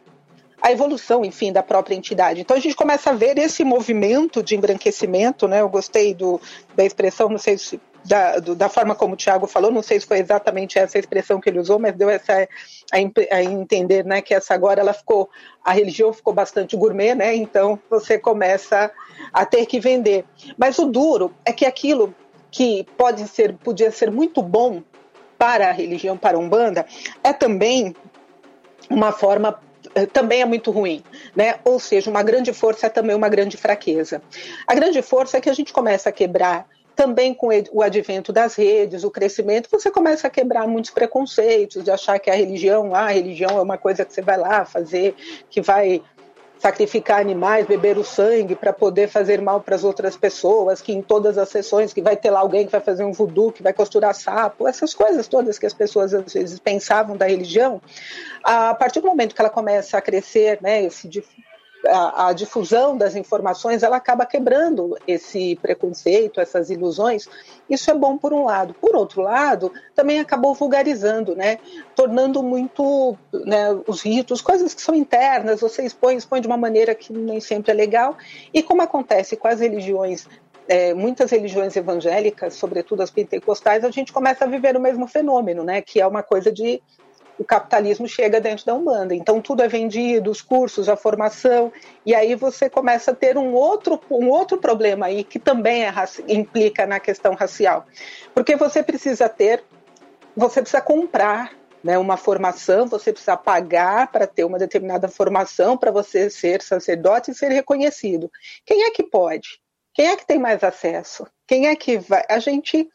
[0.64, 2.40] a evolução, enfim, da própria entidade.
[2.40, 5.60] Então a gente começa a ver esse movimento de embranquecimento, né?
[5.60, 6.40] Eu gostei do,
[6.74, 10.00] da expressão, não sei se da, do, da forma como o Tiago falou, não sei
[10.00, 12.48] se foi exatamente essa expressão que ele usou, mas deu essa
[12.92, 15.30] a, a, entender, né, que essa agora ela ficou
[15.64, 17.34] a religião ficou bastante gourmet, né?
[17.36, 18.92] Então você começa
[19.32, 20.26] a ter que vender.
[20.58, 22.14] Mas o duro é que aquilo
[22.52, 24.84] que pode ser podia ser muito bom
[25.38, 26.86] para a religião para a Umbanda
[27.24, 27.96] é também
[28.90, 29.60] uma forma
[29.96, 31.04] eh, também é muito ruim,
[31.36, 31.56] né?
[31.64, 34.22] Ou seja, uma grande força é também uma grande fraqueza.
[34.68, 38.56] A grande força é que a gente começa a quebrar também com o advento das
[38.56, 43.06] redes, o crescimento, você começa a quebrar muitos preconceitos, de achar que a religião, ah,
[43.06, 45.16] a religião é uma coisa que você vai lá fazer,
[45.50, 46.02] que vai
[46.60, 51.02] sacrificar animais, beber o sangue para poder fazer mal para as outras pessoas, que em
[51.02, 53.74] todas as sessões que vai ter lá alguém que vai fazer um voodoo, que vai
[53.74, 57.82] costurar sapo, essas coisas todas que as pessoas às vezes pensavam da religião,
[58.42, 61.10] a partir do momento que ela começa a crescer, né, esse
[61.86, 67.28] a, a, difusão das informações ela acaba quebrando esse preconceito, essas ilusões.
[67.70, 68.74] Isso é bom por um lado.
[68.74, 71.60] Por outro lado, também acabou vulgarizando, né?
[71.96, 76.96] tornando muito né, os ritos, coisas que são internas, você expõe, expõe de uma maneira
[76.96, 78.18] que nem sempre é legal.
[78.54, 80.28] E como acontece com as religiões
[80.68, 85.62] é, muitas religiões evangélicas, sobretudo as pentecostais, a gente começa a viver o mesmo fenômeno,
[85.62, 85.82] né?
[85.82, 86.82] Que é uma coisa de
[87.38, 89.16] o capitalismo chega dentro da Umbanda.
[89.16, 91.72] Então tudo é vendido, os cursos, a formação,
[92.06, 95.94] e aí você começa a ter um outro, um outro problema aí que também é,
[96.28, 97.86] implica na questão racial.
[98.34, 99.64] Porque você precisa ter,
[100.36, 101.52] você precisa comprar
[101.84, 107.32] né, uma formação, você precisa pagar para ter uma determinada formação para você ser sacerdote
[107.32, 108.32] e ser reconhecido.
[108.66, 109.60] Quem é que pode?
[109.94, 111.28] Quem é que tem mais acesso?
[111.48, 112.24] Quem é que vai?
[112.30, 112.90] A gente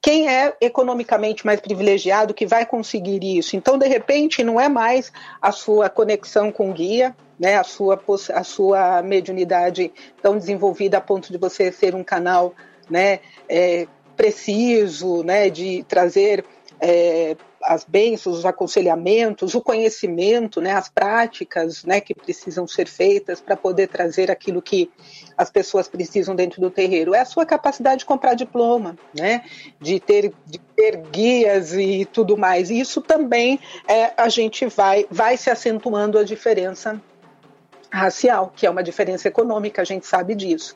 [0.00, 3.56] quem é economicamente mais privilegiado que vai conseguir isso.
[3.56, 8.00] Então, de repente, não é mais a sua conexão com o guia, né, a, sua,
[8.34, 12.54] a sua mediunidade tão desenvolvida a ponto de você ser um canal
[12.88, 16.44] né, é, preciso, né, de trazer
[16.80, 17.36] é,
[17.68, 23.54] as bênçãos, os aconselhamentos, o conhecimento, né, as práticas né, que precisam ser feitas para
[23.54, 24.90] poder trazer aquilo que
[25.36, 27.14] as pessoas precisam dentro do terreiro.
[27.14, 29.44] É a sua capacidade de comprar diploma, né,
[29.78, 32.70] de, ter, de ter guias e tudo mais.
[32.70, 36.98] E isso também é, a gente vai, vai se acentuando a diferença
[37.92, 40.74] racial, que é uma diferença econômica, a gente sabe disso.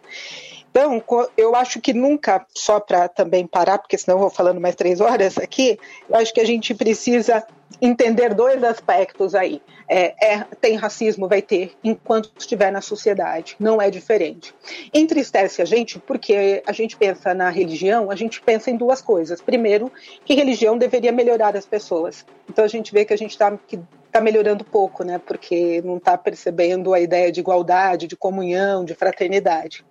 [0.72, 1.04] Então,
[1.37, 5.02] eu acho que nunca, só para também parar, porque senão eu vou falando mais três
[5.02, 7.46] horas aqui, eu acho que a gente precisa
[7.80, 9.61] entender dois aspectos aí.
[9.87, 14.54] É, é, tem racismo, vai ter, enquanto estiver na sociedade, não é diferente.
[14.94, 19.42] Entristece a gente porque a gente pensa na religião, a gente pensa em duas coisas.
[19.42, 19.92] Primeiro,
[20.24, 22.24] que religião deveria melhorar as pessoas.
[22.48, 23.58] Então a gente vê que a gente está
[24.12, 25.18] está melhorando pouco, né?
[25.18, 29.83] Porque não está percebendo a ideia de igualdade, de comunhão, de fraternidade.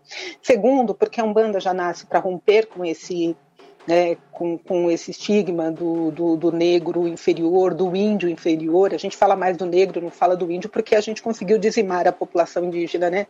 [0.43, 3.35] Segundo, porque a Umbanda já nasce para romper com esse
[3.87, 8.93] né, com, com, esse estigma do, do, do, negro inferior, do índio inferior.
[8.93, 12.07] A gente fala mais do negro, não fala do índio, porque a gente conseguiu dizimar
[12.07, 13.25] a população indígena, né?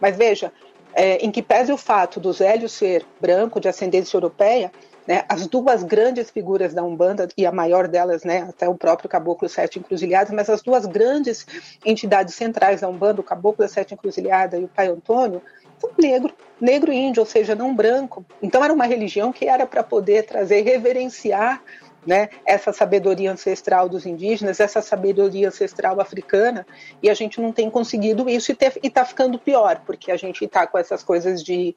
[0.00, 0.52] Mas veja,
[0.94, 4.70] é, em que pese o fato do Zélio ser branco, de ascendência europeia,
[5.06, 9.08] né, as duas grandes figuras da Umbanda, e a maior delas, né, até o próprio
[9.08, 11.46] Caboclo Sete Encruzilhadas, mas as duas grandes
[11.84, 15.42] entidades centrais da Umbanda, o Caboclo Sete Encruzilhada e o Pai Antônio,
[15.78, 18.24] são negro, negro índio, ou seja, não branco.
[18.42, 21.62] Então era uma religião que era para poder trazer, reverenciar
[22.06, 26.66] né, essa sabedoria ancestral dos indígenas, essa sabedoria ancestral africana,
[27.02, 30.66] e a gente não tem conseguido isso e está ficando pior, porque a gente está
[30.66, 31.76] com essas coisas de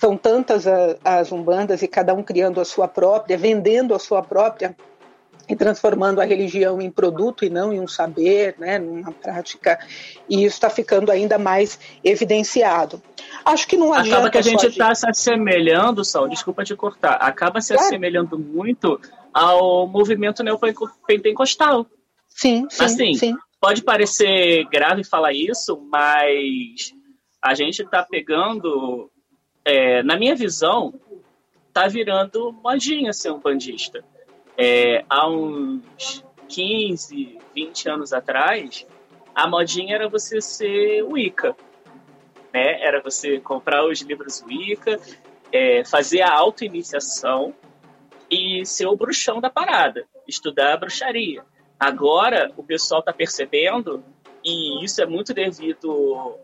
[0.00, 0.64] são tantas
[1.04, 4.74] as umbandas e cada um criando a sua própria, vendendo a sua própria
[5.46, 9.78] e transformando a religião em produto e não em um saber, né, numa prática,
[10.26, 13.02] e isso está ficando ainda mais evidenciado.
[13.44, 14.16] Acho que não adianta.
[14.16, 17.88] Acaba que a gente está se assemelhando, Sal, desculpa te cortar, acaba se claro.
[17.88, 18.98] assemelhando muito
[19.34, 21.84] ao movimento neopentecostal.
[22.26, 23.36] Sim, sim, assim, sim.
[23.60, 26.94] Pode parecer grave falar isso, mas
[27.42, 29.10] a gente está pegando
[29.64, 30.94] é, na minha visão,
[31.72, 34.04] tá virando modinha ser um bandista.
[34.56, 38.86] É, há uns 15, 20 anos atrás,
[39.34, 41.56] a modinha era você ser Wicca.
[42.52, 42.82] Né?
[42.82, 45.00] Era você comprar os livros Wicca,
[45.52, 47.54] é, fazer a auto-iniciação
[48.30, 51.44] e ser o bruxão da parada, estudar a bruxaria.
[51.78, 54.04] Agora, o pessoal está percebendo,
[54.44, 56.36] e isso é muito devido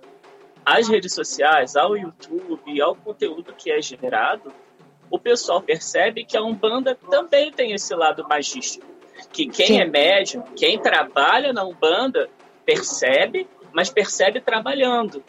[0.67, 4.53] às redes sociais, ao YouTube, ao conteúdo que é gerado,
[5.09, 8.85] o pessoal percebe que a Umbanda também tem esse lado magístico.
[9.33, 9.81] Que quem Sim.
[9.81, 12.29] é médium, quem trabalha na Umbanda,
[12.65, 15.23] percebe, mas percebe trabalhando.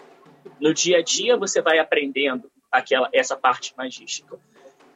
[0.60, 4.40] No dia a dia você vai aprendendo aquela essa parte magística.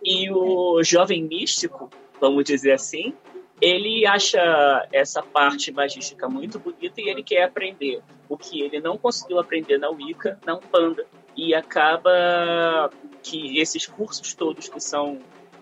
[0.04, 1.88] E o jovem místico,
[2.20, 3.14] vamos dizer assim,
[3.62, 8.98] ele acha essa parte magística muito bonita e ele quer aprender o que ele não
[8.98, 11.06] conseguiu aprender na Wicca, na Umbanda.
[11.36, 12.90] E acaba
[13.22, 15.20] que esses cursos todos que são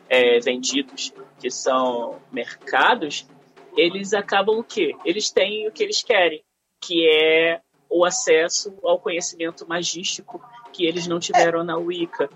[0.07, 3.27] é, vendidos, que são mercados,
[3.75, 4.95] eles acabam o quê?
[5.03, 6.41] Eles têm o que eles querem,
[6.81, 10.41] que é o acesso ao conhecimento magístico
[10.71, 12.29] que eles não tiveram na Wicca.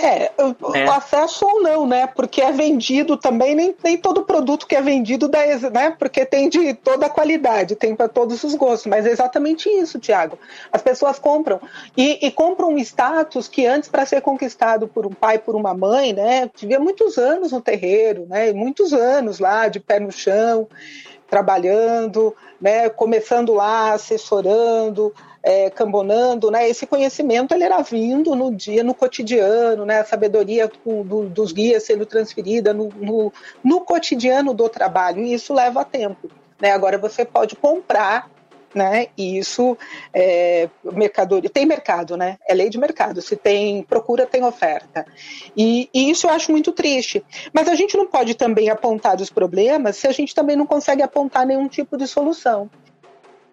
[0.00, 0.88] É, o, é.
[0.90, 2.06] acesso ou não, né?
[2.06, 5.40] Porque é vendido também, nem, nem todo produto que é vendido dá,
[5.72, 5.90] né?
[5.98, 8.86] Porque tem de toda a qualidade, tem para todos os gostos.
[8.86, 10.38] Mas é exatamente isso, Tiago.
[10.70, 11.60] As pessoas compram.
[11.96, 15.74] E, e compram um status que antes, para ser conquistado por um pai, por uma
[15.74, 16.48] mãe, né?
[16.54, 18.52] Tivia muitos anos no terreiro, né?
[18.52, 20.68] Muitos anos lá, de pé no chão,
[21.28, 22.88] trabalhando, né?
[22.88, 25.12] Começando lá, assessorando
[25.48, 26.68] é, cambonando, né?
[26.68, 30.00] Esse conhecimento ele era vindo no dia, no cotidiano, né?
[30.00, 33.32] A sabedoria do, dos guias sendo transferida no, no,
[33.64, 35.22] no cotidiano do trabalho.
[35.22, 36.30] E isso leva tempo.
[36.60, 36.70] Né?
[36.70, 38.30] Agora você pode comprar
[38.74, 39.06] né?
[39.16, 39.78] E isso
[40.12, 42.36] é mercadoria, tem mercado, né?
[42.46, 43.22] É lei de mercado.
[43.22, 45.06] Se tem procura, tem oferta.
[45.56, 47.24] E, e, isso eu acho muito triste.
[47.54, 51.02] Mas a gente não pode também apontar os problemas se a gente também não consegue
[51.02, 52.68] apontar nenhum tipo de solução.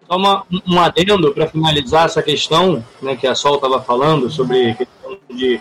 [0.08, 4.74] Só uma, um adendo para finalizar essa questão né, que a Sol estava falando sobre
[4.74, 5.60] questão de,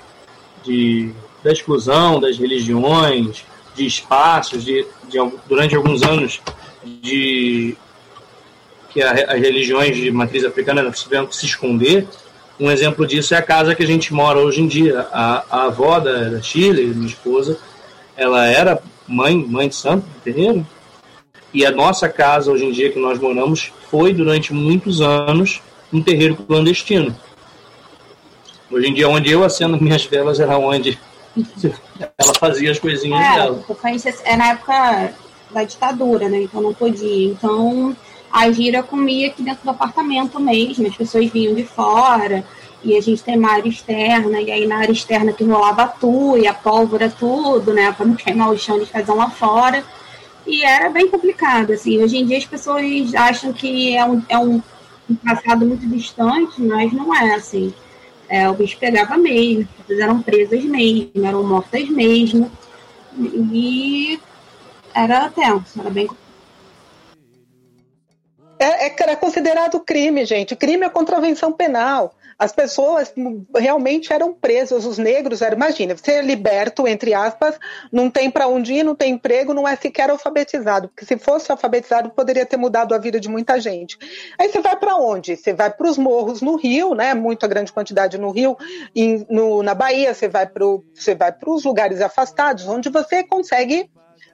[0.63, 1.11] de,
[1.43, 3.43] da exclusão das religiões,
[3.75, 5.17] de espaços, de, de
[5.47, 6.41] durante alguns anos
[6.83, 7.75] de
[8.91, 12.07] que a, as religiões de matriz africana tiveram que se esconder.
[12.59, 15.07] Um exemplo disso é a casa que a gente mora hoje em dia.
[15.11, 17.57] A, a avó da, da Chile, minha esposa,
[18.15, 20.65] ela era mãe, mãe de santo terreiro,
[21.55, 26.03] e a nossa casa, hoje em dia, que nós moramos, foi durante muitos anos um
[26.03, 27.15] terreiro clandestino.
[28.69, 30.99] Hoje em dia, onde eu acendo minhas velas era onde
[32.17, 33.63] ela fazia as coisinhas é, dela.
[34.25, 35.13] É na época
[35.49, 36.41] da ditadura, né?
[36.41, 37.27] Então não podia.
[37.27, 37.95] Então
[38.29, 42.43] a gira comia aqui dentro do apartamento mesmo, as pessoas vinham de fora,
[42.83, 46.37] e a gente tem uma área externa, e aí na área externa que rolava tu
[46.37, 47.93] e a pólvora, tudo, né?
[47.93, 49.81] Para não queimar o chão, eles faziam lá fora.
[50.45, 52.01] E era bem complicado, assim.
[52.01, 54.61] Hoje em dia as pessoas acham que é um, é um,
[55.23, 57.73] passado muito distante, mas não é, assim.
[58.27, 62.51] É, o bicho pegava mesmo, as pessoas eram presas mesmo, eram mortas mesmo.
[63.17, 64.19] E
[64.93, 66.07] era tenso, era bem
[68.59, 70.55] é, é, era considerado crime, gente.
[70.55, 72.15] Crime é contravenção penal.
[72.37, 73.13] As pessoas
[73.55, 77.57] realmente eram presas, os negros eram, imagina, você é liberto, entre aspas,
[77.91, 81.49] não tem para onde ir, não tem emprego, não é sequer alfabetizado, porque se fosse
[81.49, 83.97] alfabetizado poderia ter mudado a vida de muita gente.
[84.37, 85.37] Aí você vai para onde?
[85.37, 87.13] Você vai para os morros no Rio, né?
[87.13, 88.57] Muita grande quantidade no Rio,
[88.93, 90.65] e no, na Bahia você vai para
[91.49, 93.89] os lugares afastados, onde você consegue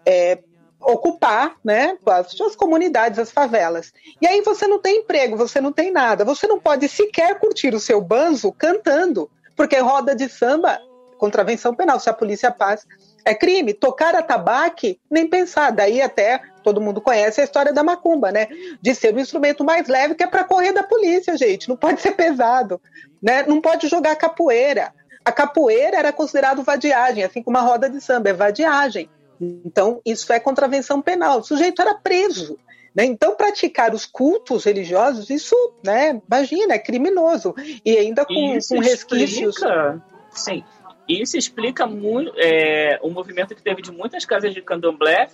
[0.05, 0.39] é,
[0.81, 3.93] ocupar né, as suas comunidades, as favelas.
[4.21, 7.73] E aí você não tem emprego, você não tem nada, você não pode sequer curtir
[7.73, 10.79] o seu banzo cantando, porque roda de samba,
[11.17, 12.85] contravenção penal, se a polícia passa,
[13.23, 13.73] é crime.
[13.73, 15.71] Tocar a tabaque, nem pensar.
[15.71, 18.47] Daí até todo mundo conhece a história da macumba, né?
[18.81, 21.69] De ser um instrumento mais leve que é para correr da polícia, gente.
[21.69, 22.81] Não pode ser pesado,
[23.21, 23.43] né?
[23.43, 24.93] Não pode jogar capoeira.
[25.23, 29.09] A capoeira era considerado vadiagem, assim como a roda de samba é vadiagem.
[29.41, 31.39] Então, isso é contravenção penal.
[31.39, 32.59] O sujeito era preso.
[32.93, 33.05] Né?
[33.05, 37.55] Então, praticar os cultos religiosos, isso, né, imagina, é criminoso.
[37.83, 39.55] E ainda com, com resquícios.
[39.55, 40.63] Explica, sim.
[41.07, 45.27] Isso explica muito é, o movimento que teve de muitas casas de candomblé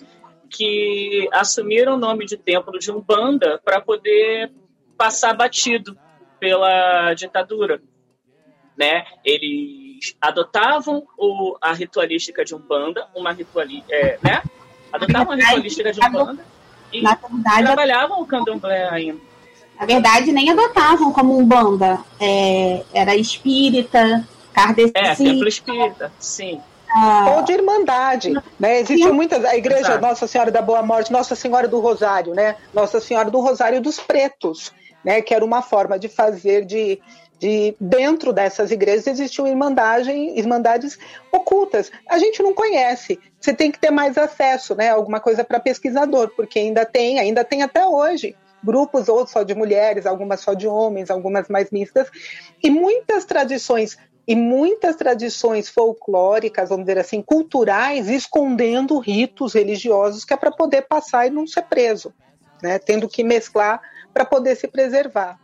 [0.50, 4.52] que assumiram o nome de templo de Umbanda para poder
[4.98, 5.98] passar batido
[6.40, 7.82] pela ditadura.
[8.78, 9.06] Né?
[9.26, 14.44] Ele eles adotavam o, a ritualística de Umbanda, uma rituali, é, né?
[14.94, 16.46] Adotavam a ritualística de Umbanda
[16.94, 19.20] e verdade, trabalhavam o candomblé ainda.
[19.80, 22.00] Na verdade, nem adotavam como Umbanda.
[22.20, 25.00] É, era espírita, kardecista.
[25.00, 26.62] É, templo espírita, sim.
[26.90, 28.80] Ah, Ou de irmandade, né?
[28.80, 30.02] Existem muitas, a igreja Exato.
[30.02, 32.56] Nossa Senhora da Boa Morte, Nossa Senhora do Rosário, né?
[32.74, 34.72] Nossa Senhora do Rosário dos Pretos,
[35.04, 35.22] né?
[35.22, 37.00] Que era uma forma de fazer de
[37.40, 40.98] de dentro dessas igrejas existiam irmandagem, irmandades
[41.32, 41.92] ocultas.
[42.10, 43.20] A gente não conhece.
[43.40, 44.90] Você tem que ter mais acesso, né?
[44.90, 49.54] Alguma coisa para pesquisador, porque ainda tem, ainda tem até hoje grupos ou só de
[49.54, 52.10] mulheres, algumas só de homens, algumas mais mistas,
[52.62, 60.34] e muitas tradições e muitas tradições folclóricas, vamos dizer assim, culturais, escondendo ritos religiosos que
[60.34, 62.14] é para poder passar e não ser preso,
[62.62, 62.78] né?
[62.78, 63.82] Tendo que mesclar
[64.14, 65.40] para poder se preservar.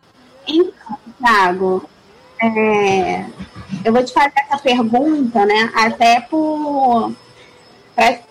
[0.48, 1.84] Então, Thiago,
[2.42, 3.26] é,
[3.86, 5.72] eu vou te fazer essa pergunta, né?
[5.76, 7.12] Até por.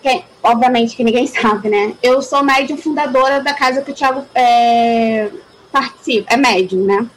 [0.01, 1.95] Que, obviamente que ninguém sabe, né?
[2.03, 5.29] Eu sou médium fundadora da casa que o Thiago é,
[5.71, 7.07] participa, é médium, né?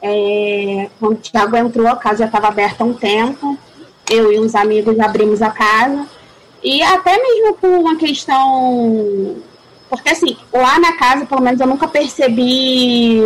[0.00, 3.58] É, quando o Thiago entrou, a casa já estava aberta há um tempo.
[4.08, 6.06] Eu e uns amigos abrimos a casa.
[6.62, 9.36] E até mesmo por uma questão
[9.88, 13.22] Porque assim, lá na casa, pelo menos eu nunca percebi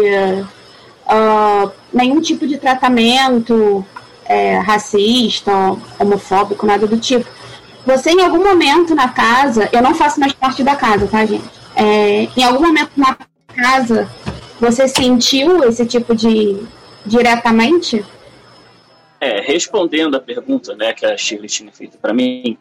[1.07, 3.85] uh, nenhum tipo de tratamento
[4.25, 5.53] é, racista,
[5.99, 7.29] homofóbico, nada do tipo.
[7.85, 11.45] Você, em algum momento na casa, eu não faço mais parte da casa, tá, gente?
[11.75, 13.17] É, em algum momento na
[13.55, 14.09] casa,
[14.61, 16.63] você sentiu esse tipo de
[17.05, 18.05] diretamente?
[19.21, 22.57] É, respondendo a pergunta né, que a Shirley tinha feito para mim,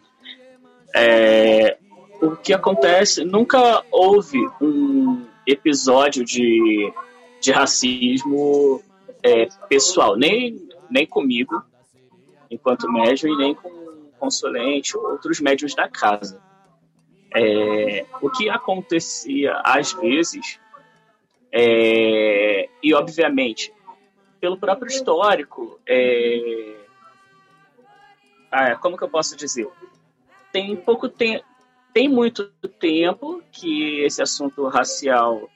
[0.96, 1.78] é,
[2.22, 6.92] o que acontece, nunca houve um episódio de,
[7.42, 8.82] de racismo
[9.24, 11.64] é, pessoal, nem, nem comigo,
[12.50, 13.70] enquanto médium, e nem com
[14.20, 16.40] consulente ou outros médios da casa.
[17.34, 20.60] É, o que acontecia às vezes,
[21.52, 23.74] é, e obviamente,
[24.40, 26.76] pelo próprio histórico, é,
[28.52, 29.68] ah, como que eu posso dizer?
[30.52, 31.46] Tem pouco tempo,
[31.94, 32.48] tem muito
[32.80, 35.50] tempo que esse assunto racial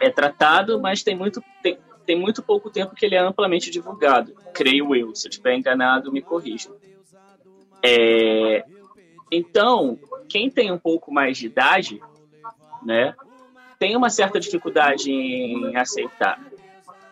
[0.00, 4.34] é tratado, mas tem muito, tem, tem muito pouco tempo que ele é amplamente divulgado,
[4.52, 5.14] creio eu.
[5.14, 6.70] Se eu estiver enganado, me corrija.
[7.82, 8.64] É,
[9.30, 12.00] então, quem tem um pouco mais de idade,
[12.82, 13.14] né,
[13.78, 16.40] tem uma certa dificuldade em aceitar.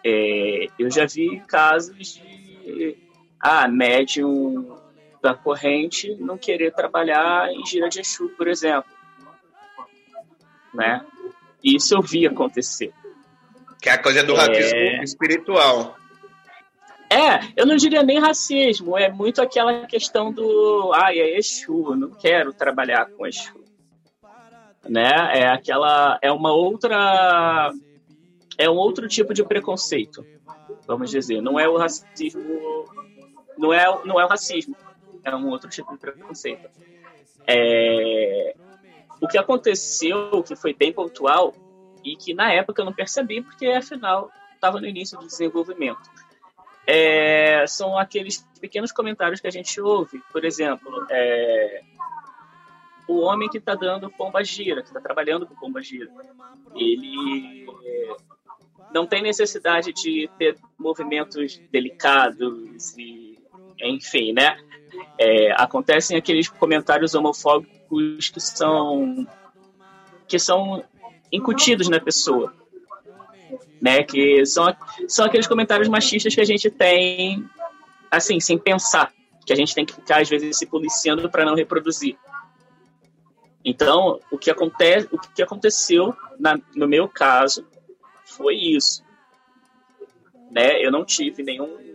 [0.04, 2.20] É, eu já vi casos
[2.64, 2.96] de
[3.40, 4.78] ah, médium
[5.20, 8.90] da corrente não querer trabalhar em gira de Exu, por exemplo.
[10.74, 11.04] Né?
[11.62, 12.92] Isso eu vi acontecer.
[13.80, 14.36] Que é a coisa do é...
[14.36, 15.96] racismo espiritual.
[17.12, 22.10] É, eu não diria nem racismo, é muito aquela questão do, ah, é Exu, não
[22.12, 23.62] quero trabalhar com Exu.
[24.88, 25.10] Né?
[25.34, 27.70] É aquela, é uma outra,
[28.56, 30.24] é um outro tipo de preconceito,
[30.86, 31.42] vamos dizer.
[31.42, 32.42] Não é o racismo,
[33.58, 34.74] não é, não é o racismo,
[35.22, 36.66] é um outro tipo de preconceito.
[37.46, 38.54] É,
[39.22, 41.54] o que aconteceu, que foi bem pontual,
[42.04, 46.10] e que na época eu não percebi, porque afinal estava no início do desenvolvimento.
[46.84, 50.20] É, são aqueles pequenos comentários que a gente ouve.
[50.32, 51.82] Por exemplo, é,
[53.06, 56.10] o homem que está dando pomba gira, que está trabalhando com pomba gira,
[56.74, 57.66] ele
[58.92, 63.38] não tem necessidade de ter movimentos delicados e,
[63.80, 64.58] enfim, né?
[65.16, 67.81] É, acontecem aqueles comentários homofóbicos
[68.30, 69.26] que são
[70.26, 70.82] que são
[71.30, 72.54] incutidos na pessoa,
[73.80, 74.02] né?
[74.02, 74.74] Que são
[75.08, 77.48] são aqueles comentários machistas que a gente tem
[78.10, 79.12] assim sem pensar,
[79.44, 82.16] que a gente tem que ficar às vezes se policiando para não reproduzir.
[83.64, 87.64] Então, o que acontece, o que aconteceu na, no meu caso
[88.24, 89.04] foi isso,
[90.50, 90.84] né?
[90.84, 91.91] Eu não tive nenhum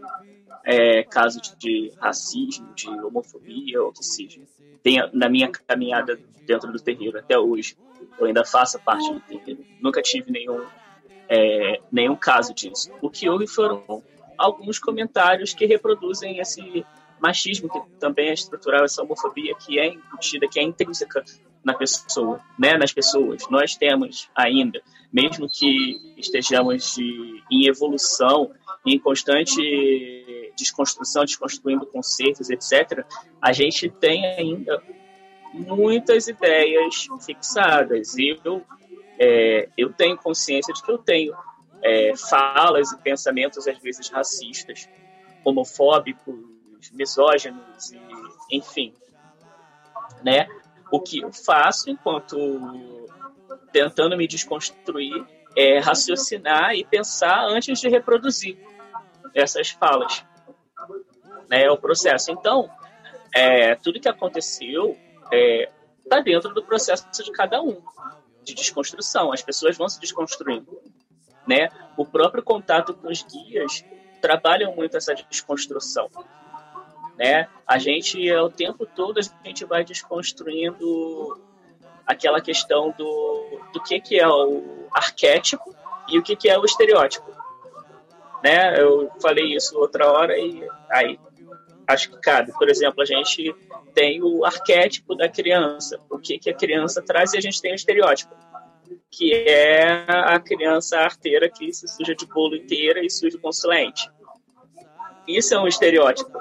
[0.67, 4.41] é, caso de racismo, de homofobia ou que seja.
[5.13, 7.77] Na minha caminhada dentro do terreiro até hoje,
[8.19, 9.65] eu ainda faço parte do terreiro.
[9.81, 10.61] Nunca tive nenhum,
[11.29, 12.91] é, nenhum caso disso.
[13.01, 14.03] O que houve foram
[14.37, 16.85] alguns comentários que reproduzem esse
[17.17, 21.23] machismo que também é estrutural, essa homofobia que é incutida, que é intrínseca
[21.63, 23.43] na pessoa, né, nas pessoas.
[23.49, 28.51] Nós temos ainda, mesmo que estejamos de, em evolução,
[28.85, 29.61] em constante
[30.57, 33.05] desconstrução, desconstruindo conceitos, etc.,
[33.41, 34.81] a gente tem ainda
[35.53, 38.17] muitas ideias fixadas.
[38.17, 38.63] E eu,
[39.19, 41.33] é, eu tenho consciência de que eu tenho
[41.81, 44.89] é, falas e pensamentos, às vezes, racistas,
[45.45, 46.35] homofóbicos,
[46.93, 48.93] misóginos, e, enfim.
[50.23, 50.47] Né?
[50.91, 52.37] O que eu faço enquanto
[53.71, 58.57] tentando me desconstruir é raciocinar e pensar antes de reproduzir
[59.33, 60.23] essas falas.
[61.49, 62.31] Né, é o processo.
[62.31, 62.69] Então,
[63.33, 65.71] é, tudo que aconteceu está é,
[66.09, 67.81] tá dentro do processo de cada um,
[68.43, 69.31] de desconstrução.
[69.31, 70.79] As pessoas vão se desconstruindo.
[71.47, 71.69] Né?
[71.95, 73.83] O próprio contato com os guias
[74.21, 76.09] trabalham muito essa desconstrução.
[77.17, 77.47] Né?
[77.65, 81.41] A gente, o tempo todo, a gente vai desconstruindo
[82.05, 85.75] aquela questão do, do que, que é o arquétipo
[86.09, 87.37] e o que, que é o estereótipo
[88.43, 88.79] né?
[88.79, 91.19] Eu falei isso outra hora e aí
[91.87, 92.51] acho que cabe.
[92.51, 93.55] Por exemplo, a gente
[93.93, 97.71] tem o arquétipo da criança, o que, que a criança traz, e a gente tem
[97.71, 98.35] o estereótipo,
[99.09, 104.09] que é a criança arteira que se suja de bolo inteira e suja consulente.
[105.27, 106.37] Isso é um estereótipo.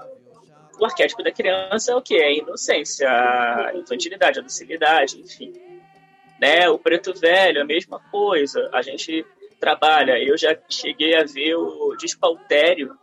[0.78, 2.16] O arquétipo da criança é o que?
[2.16, 5.52] É a inocência, a infantilidade, a docilidade, enfim.
[6.38, 6.68] Né?
[6.68, 8.68] O preto velho, a mesma coisa.
[8.72, 9.24] A gente
[9.58, 10.22] trabalha.
[10.22, 12.94] Eu já cheguei a ver o Despautério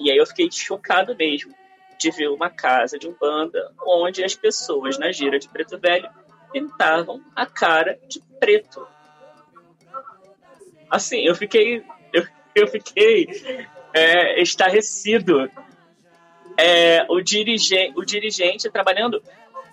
[0.00, 1.54] e aí eu fiquei chocado mesmo
[2.10, 6.08] ver uma casa de umbanda onde as pessoas na gira de Preto Velho
[6.52, 8.86] pintavam a cara de preto.
[10.90, 11.82] Assim, eu fiquei.
[12.12, 13.26] Eu, eu fiquei
[13.94, 15.50] é, estarrecido.
[16.58, 19.22] É, o, dirigente, o dirigente trabalhando.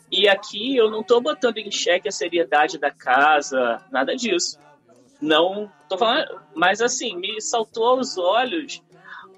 [0.09, 4.57] E aqui eu não estou botando em xeque a seriedade da casa, nada disso.
[5.21, 8.81] Não tô falando, mas assim, me saltou aos olhos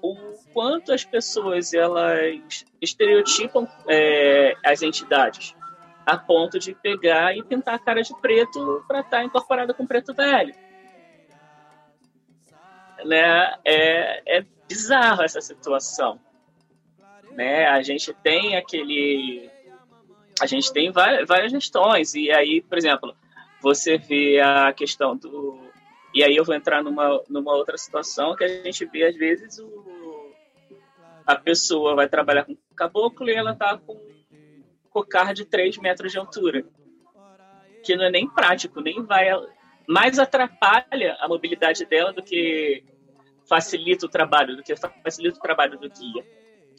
[0.02, 0.16] o
[0.52, 5.54] quanto as pessoas elas estereotipam é, as entidades
[6.04, 9.86] a ponto de pegar e pintar a cara de preto para estar tá incorporada com
[9.86, 10.54] preto velho.
[13.04, 13.54] Né?
[13.64, 16.20] É, é bizarro essa situação.
[17.32, 17.66] Né?
[17.66, 19.50] A gente tem aquele.
[20.40, 23.14] A gente tem várias, várias questões, e aí, por exemplo,
[23.60, 25.61] você vê a questão do.
[26.14, 29.58] E aí eu vou entrar numa, numa outra situação que a gente vê, às vezes,
[29.58, 30.32] o,
[31.26, 33.98] a pessoa vai trabalhar com caboclo e ela tá com
[34.90, 36.64] cocar de 3 metros de altura.
[37.82, 39.28] Que não é nem prático, nem vai.
[39.88, 42.84] Mais atrapalha a mobilidade dela do que
[43.48, 46.24] facilita o trabalho, do que facilita o trabalho do guia.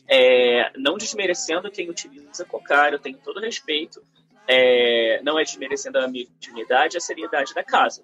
[0.07, 4.01] É, não desmerecendo quem utiliza cocar, eu tenho todo respeito.
[4.47, 8.03] É, não é desmerecendo a mediunidade, a seriedade da casa.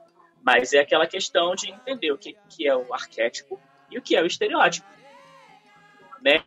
[0.52, 4.16] Mas é aquela questão de entender o que, que é o arquétipo e o que
[4.16, 4.88] é o estereótipo.
[6.24, 6.44] Né?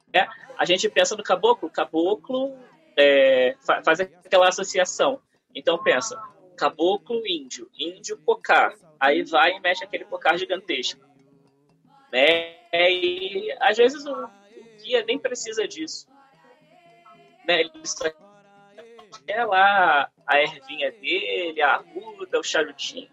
[0.59, 2.59] A gente pensa no caboclo, caboclo
[2.97, 5.23] é, faz aquela associação.
[5.55, 6.21] Então pensa,
[6.57, 8.75] caboclo índio, índio cocar.
[8.99, 11.01] Aí vai e mexe aquele cocar gigantesco.
[12.13, 12.57] Né?
[12.73, 16.09] E às vezes o, o guia nem precisa disso.
[17.47, 17.61] Né?
[17.61, 18.11] Ele só
[19.25, 23.09] quer lá a ervinha dele, a arruda, o charutinho,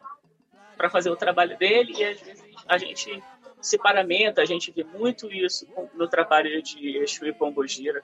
[0.80, 1.94] para fazer o trabalho dele.
[1.98, 3.22] E às vezes a gente
[3.62, 8.02] se paramenta, a gente vê muito isso no trabalho de Exu e Pombogira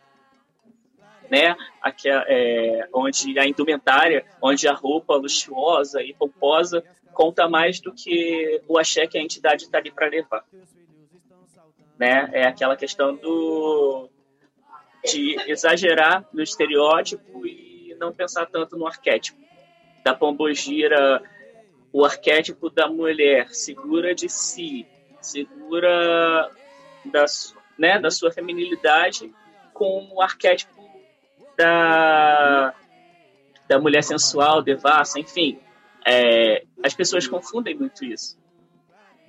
[1.29, 1.55] né?
[1.81, 8.61] Aqui, é, onde a indumentária, onde a roupa luxuosa e pomposa conta mais do que
[8.67, 10.43] o axé que a entidade está ali para levar.
[11.97, 12.29] Né?
[12.33, 14.09] É aquela questão do
[15.03, 19.39] de exagerar no estereótipo e não pensar tanto no arquétipo.
[20.03, 21.21] Da pombogira,
[21.95, 24.85] o arquétipo da mulher segura de si,
[25.21, 26.51] segura
[27.05, 27.25] da,
[27.79, 29.33] né, da sua feminilidade
[29.73, 30.75] com o arquétipo
[31.57, 32.75] da,
[33.65, 35.57] da mulher sensual, devassa, enfim.
[36.05, 38.37] É, as pessoas confundem muito isso.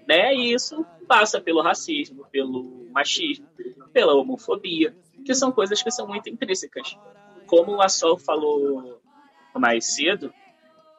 [0.05, 0.35] Né?
[0.35, 3.47] E isso passa pelo racismo, pelo machismo,
[3.93, 4.93] pela homofobia,
[5.25, 6.99] que são coisas que são muito intrínsecas.
[7.47, 9.01] Como a Sol falou
[9.55, 10.35] mais cedo,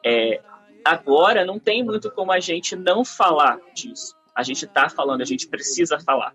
[0.02, 0.40] é,
[0.84, 4.14] agora não tem muito como a gente não falar disso.
[4.34, 6.34] A gente está falando, a gente precisa falar.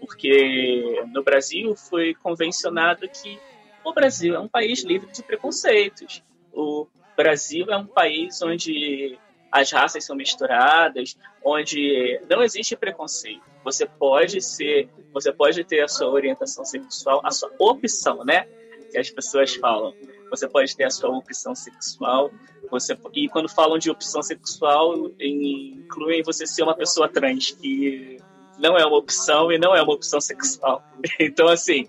[0.00, 3.38] Porque no Brasil foi convencionado que
[3.84, 6.22] o Brasil é um país livre de preconceitos.
[6.52, 9.18] O Brasil é um país onde
[9.50, 13.42] as raças são misturadas, onde não existe preconceito.
[13.64, 18.46] Você pode ser, você pode ter a sua orientação sexual, a sua opção, né?
[18.90, 19.94] Que as pessoas falam.
[20.30, 22.30] Você pode ter a sua opção sexual.
[22.70, 28.18] Você e quando falam de opção sexual, incluem você ser uma pessoa trans, que
[28.58, 30.82] não é uma opção e não é uma opção sexual.
[31.20, 31.88] Então assim,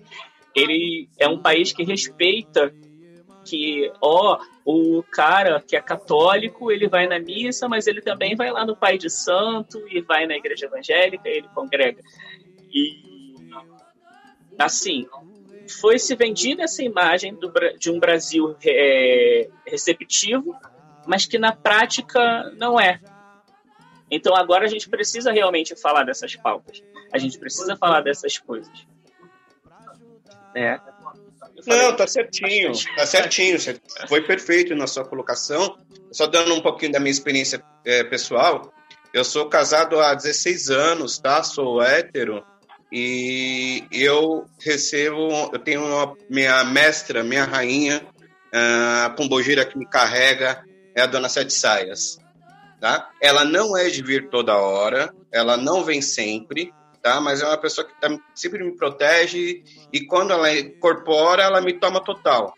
[0.54, 2.72] ele é um país que respeita
[3.44, 8.50] que, ó, o cara que é católico, ele vai na missa, mas ele também vai
[8.50, 12.02] lá no Pai de Santo e vai na igreja evangélica, ele congrega.
[12.72, 13.02] E,
[14.58, 15.06] assim,
[15.70, 20.54] foi se vendida essa imagem do, de um Brasil é, receptivo,
[21.06, 23.00] mas que na prática não é.
[24.10, 26.82] Então agora a gente precisa realmente falar dessas pautas.
[27.12, 28.86] A gente precisa falar dessas coisas.
[30.54, 30.78] É.
[31.66, 33.58] Não, tá certinho, tá certinho.
[34.08, 35.78] Foi perfeito na sua colocação.
[36.10, 38.72] Só dando um pouquinho da minha experiência é, pessoal.
[39.12, 41.42] Eu sou casado há 16 anos, tá?
[41.42, 42.44] Sou hétero.
[42.92, 48.04] E eu recebo, eu tenho uma, minha mestra, minha rainha,
[48.52, 50.64] a pombogira que me carrega
[50.94, 52.18] é a dona Sete Saias,
[52.80, 53.10] tá?
[53.20, 57.20] Ela não é de vir toda hora, ela não vem sempre, tá?
[57.20, 59.62] Mas é uma pessoa que tá, sempre me protege
[59.92, 62.54] e quando ela incorpora, ela me toma total,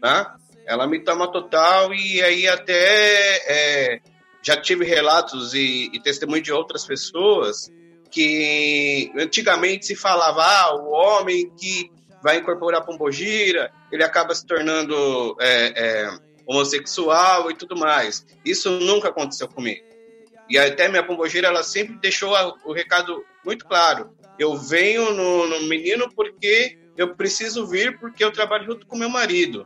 [0.00, 0.36] tá?
[0.66, 4.00] Ela me toma total e aí até é,
[4.42, 7.70] já tive relatos e, e testemunho de outras pessoas
[8.10, 11.90] que antigamente se falava, ah, o homem que
[12.22, 18.26] vai incorporar pombogira, ele acaba se tornando é, é, homossexual e tudo mais.
[18.44, 19.84] Isso nunca aconteceu comigo.
[20.48, 22.34] E até minha pombogira, ela sempre deixou
[22.64, 24.10] o recado muito claro.
[24.38, 29.08] Eu venho no, no menino porque eu preciso vir porque eu trabalho junto com meu
[29.08, 29.64] marido.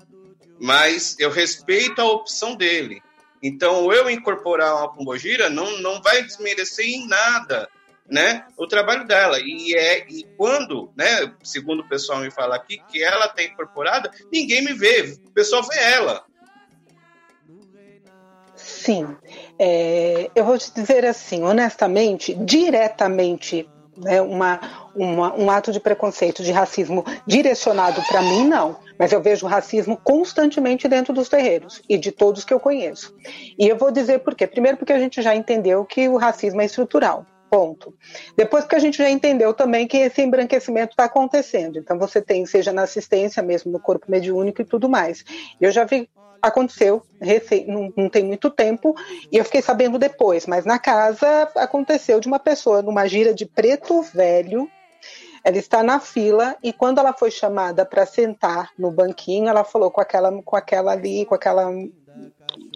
[0.61, 3.03] mas eu respeito a opção dele.
[3.43, 7.69] Então, eu incorporar uma pombogira não, não vai desmerecer em nada
[8.11, 9.39] né, o trabalho dela.
[9.41, 14.11] E é e quando, né, segundo o pessoal me fala aqui, que ela está incorporada,
[14.33, 16.25] ninguém me vê, o pessoal vê ela.
[18.57, 19.17] Sim,
[19.59, 24.61] é, eu vou te dizer assim, honestamente, diretamente, né, uma,
[24.95, 28.79] uma, um ato de preconceito, de racismo direcionado para mim, não.
[28.99, 33.15] Mas eu vejo racismo constantemente dentro dos terreiros e de todos que eu conheço.
[33.59, 34.47] E eu vou dizer por quê.
[34.47, 37.25] Primeiro, porque a gente já entendeu que o racismo é estrutural.
[37.51, 37.93] Ponto.
[38.37, 41.81] Depois que a gente já entendeu também que esse embranquecimento está acontecendo.
[41.81, 45.25] Então você tem, seja na assistência mesmo, no corpo mediúnico e tudo mais.
[45.61, 46.09] Eu já vi,
[46.41, 47.03] aconteceu,
[47.67, 48.95] não, não tem muito tempo,
[49.31, 53.45] e eu fiquei sabendo depois, mas na casa aconteceu de uma pessoa numa gira de
[53.45, 54.71] preto velho,
[55.43, 59.91] ela está na fila e quando ela foi chamada para sentar no banquinho, ela falou
[59.91, 61.71] com aquela, com aquela ali, com aquela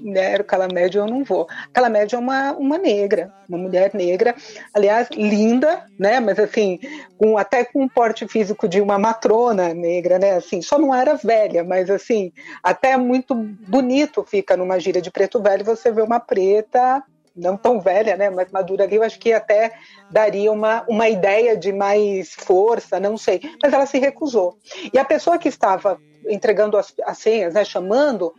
[0.01, 1.49] mulher, aquela média eu não vou.
[1.67, 4.35] Aquela média é uma, uma negra, uma mulher negra,
[4.73, 6.21] aliás, linda, né?
[6.21, 6.79] Mas assim,
[7.17, 10.33] com, até com um porte físico de uma matrona negra, né?
[10.33, 12.33] Assim, só não era velha, mas assim,
[12.63, 17.03] até muito bonito fica numa gira de preto velho você vê uma preta
[17.37, 19.73] não tão velha, né, mas madura ali, eu acho que até
[20.09, 23.41] daria uma, uma ideia de mais força, não sei.
[23.61, 24.57] Mas ela se recusou.
[24.93, 28.33] E a pessoa que estava entregando as, as senhas, né, chamando,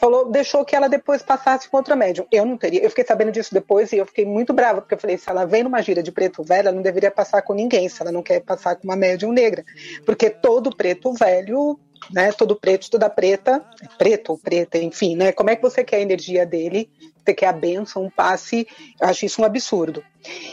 [0.00, 2.26] falou, deixou que ela depois passasse com outra médium.
[2.32, 2.82] Eu não teria.
[2.82, 5.44] Eu fiquei sabendo disso depois e eu fiquei muito brava, porque eu falei, se ela
[5.44, 8.22] vem numa gira de preto velho, ela não deveria passar com ninguém, se ela não
[8.22, 9.64] quer passar com uma médium negra.
[10.06, 11.78] Porque todo preto velho,
[12.10, 13.62] né, todo preto, toda preta,
[13.98, 16.90] preto ou preta, enfim, né, como é que você quer a energia dele
[17.24, 18.66] você quer a benção, um passe,
[19.00, 20.02] eu acho isso um absurdo.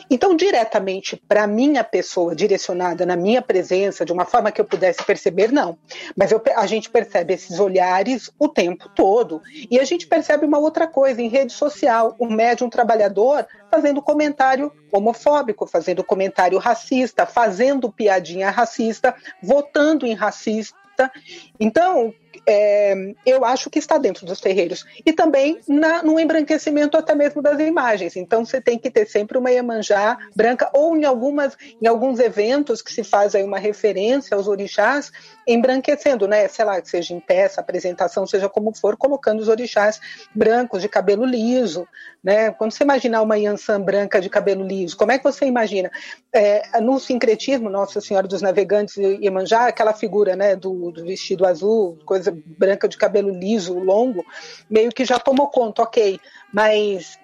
[0.10, 5.04] Então, diretamente para minha pessoa, direcionada na minha presença, de uma forma que eu pudesse
[5.04, 5.78] perceber, não.
[6.16, 9.42] Mas eu, a gente percebe esses olhares o tempo todo.
[9.70, 14.72] E a gente percebe uma outra coisa em rede social: o médium trabalhador fazendo comentário
[14.92, 19.14] homofóbico, fazendo comentário racista, fazendo piadinha racista,
[19.44, 21.12] votando em racista.
[21.60, 22.14] Então,
[22.46, 24.86] é, eu acho que está dentro dos terreiros.
[25.06, 28.16] E também na, no embranquecimento até mesmo das imagens.
[28.16, 32.82] Então você tem que ter sempre uma Iemanjá branca, ou em, algumas, em alguns eventos
[32.82, 35.12] que se faz aí uma referência aos orixás,
[35.48, 36.48] embranquecendo, né?
[36.48, 40.00] Sei lá, seja em peça, apresentação, seja como for, colocando os orixás
[40.34, 41.88] brancos, de cabelo liso,
[42.24, 42.52] né?
[42.52, 45.90] Quando você imaginar uma Yansan branca de cabelo liso, como é que você imagina?
[46.34, 51.46] É, no sincretismo, Nossa Senhora dos Navegantes e Iemanjá, aquela figura, né, do, do vestido
[51.46, 52.17] azul, coisa
[52.58, 54.26] branca de cabelo liso, longo,
[54.70, 56.20] meio que já tomou conta, ok,
[56.54, 57.20] mas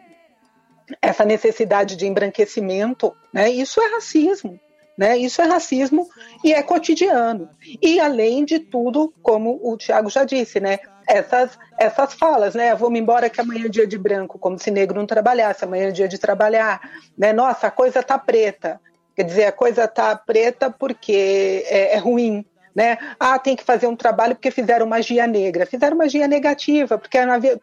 [1.01, 4.59] essa necessidade de embranquecimento, né, isso é racismo.
[4.95, 5.17] Né?
[5.17, 6.07] Isso é racismo
[6.43, 7.49] e é cotidiano.
[7.81, 10.77] E além de tudo, como o Tiago já disse, né?
[11.07, 12.73] essas, essas falas, né?
[12.75, 15.91] Vou-me embora que amanhã é dia de branco, como se negro não trabalhasse, amanhã é
[15.91, 16.81] dia de trabalhar.
[17.17, 17.33] Né?
[17.33, 18.79] Nossa, a coisa tá preta.
[19.15, 22.45] Quer dizer, a coisa tá preta porque é, é ruim,
[22.75, 22.97] né?
[23.19, 25.65] Ah, tem que fazer um trabalho porque fizeram magia negra.
[25.65, 27.17] Fizeram magia negativa, porque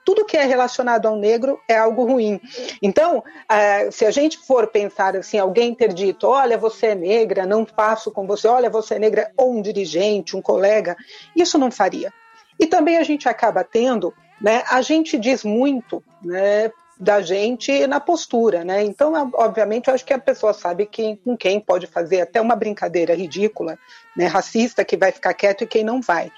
[0.04, 2.40] tudo que é relacionado ao negro é algo ruim.
[2.80, 7.46] Então, eh, se a gente for pensar assim, alguém ter dito, olha, você é negra,
[7.46, 10.96] não faço com você, olha, você é negra, ou um dirigente, um colega,
[11.34, 12.12] isso não faria.
[12.58, 16.70] E também a gente acaba tendo, né, a gente diz muito, né,
[17.01, 18.84] da gente na postura, né?
[18.84, 22.55] Então, obviamente, eu acho que a pessoa sabe que, com quem pode fazer até uma
[22.55, 23.78] brincadeira ridícula,
[24.14, 26.30] né, racista, que vai ficar quieto e quem não vai.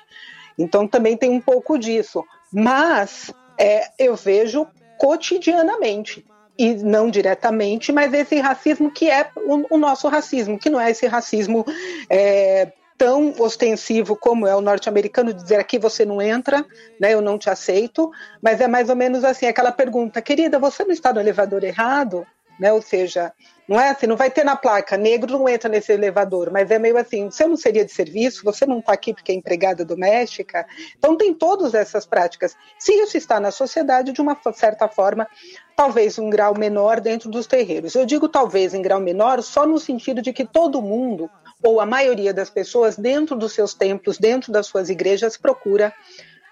[0.56, 2.24] Então, também tem um pouco disso.
[2.52, 6.24] Mas é, eu vejo cotidianamente,
[6.56, 10.90] e não diretamente, mas esse racismo que é o, o nosso racismo, que não é
[10.90, 11.64] esse racismo
[12.08, 12.70] é,
[13.02, 16.64] tão ostensivo como é o norte-americano dizer aqui você não entra,
[17.00, 18.08] né, eu não te aceito,
[18.40, 22.24] mas é mais ou menos assim, aquela pergunta, querida, você não está no elevador errado?
[22.60, 22.72] Né?
[22.72, 23.32] Ou seja,
[23.66, 26.78] não é assim, não vai ter na placa, negro não entra nesse elevador, mas é
[26.78, 30.64] meio assim, eu não seria de serviço, você não está aqui porque é empregada doméstica.
[30.96, 32.54] Então tem todas essas práticas.
[32.78, 35.26] Se isso está na sociedade, de uma certa forma,
[35.74, 37.96] talvez um grau menor dentro dos terreiros.
[37.96, 41.28] Eu digo talvez em grau menor só no sentido de que todo mundo
[41.62, 45.92] ou a maioria das pessoas, dentro dos seus templos, dentro das suas igrejas, procura,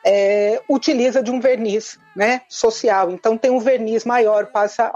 [0.04, 3.10] é, utiliza de um verniz né, social.
[3.10, 4.90] Então tem um verniz maior, passa,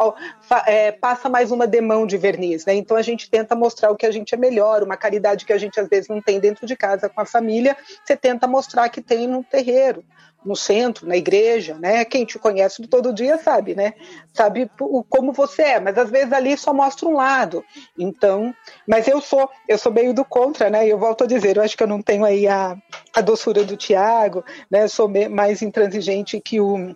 [0.67, 2.65] é, passa mais uma demão de verniz.
[2.65, 2.75] Né?
[2.75, 5.59] Então a gente tenta mostrar o que a gente é melhor, uma caridade que a
[5.59, 9.03] gente às vezes não tem dentro de casa com a família, você tenta mostrar que
[9.03, 10.05] tem no terreiro
[10.45, 12.05] no centro, na igreja, né?
[12.05, 13.95] Quem te conhece todo dia sabe, né?
[14.33, 14.71] Sabe
[15.09, 17.65] como você é, mas às vezes ali só mostra um lado.
[17.99, 18.55] Então,
[18.87, 20.87] mas eu sou, eu sou meio do contra, né?
[20.87, 22.77] Eu volto a dizer, eu acho que eu não tenho aí a,
[23.15, 24.85] a doçura do Tiago, né?
[24.85, 26.95] Eu sou mais intransigente que o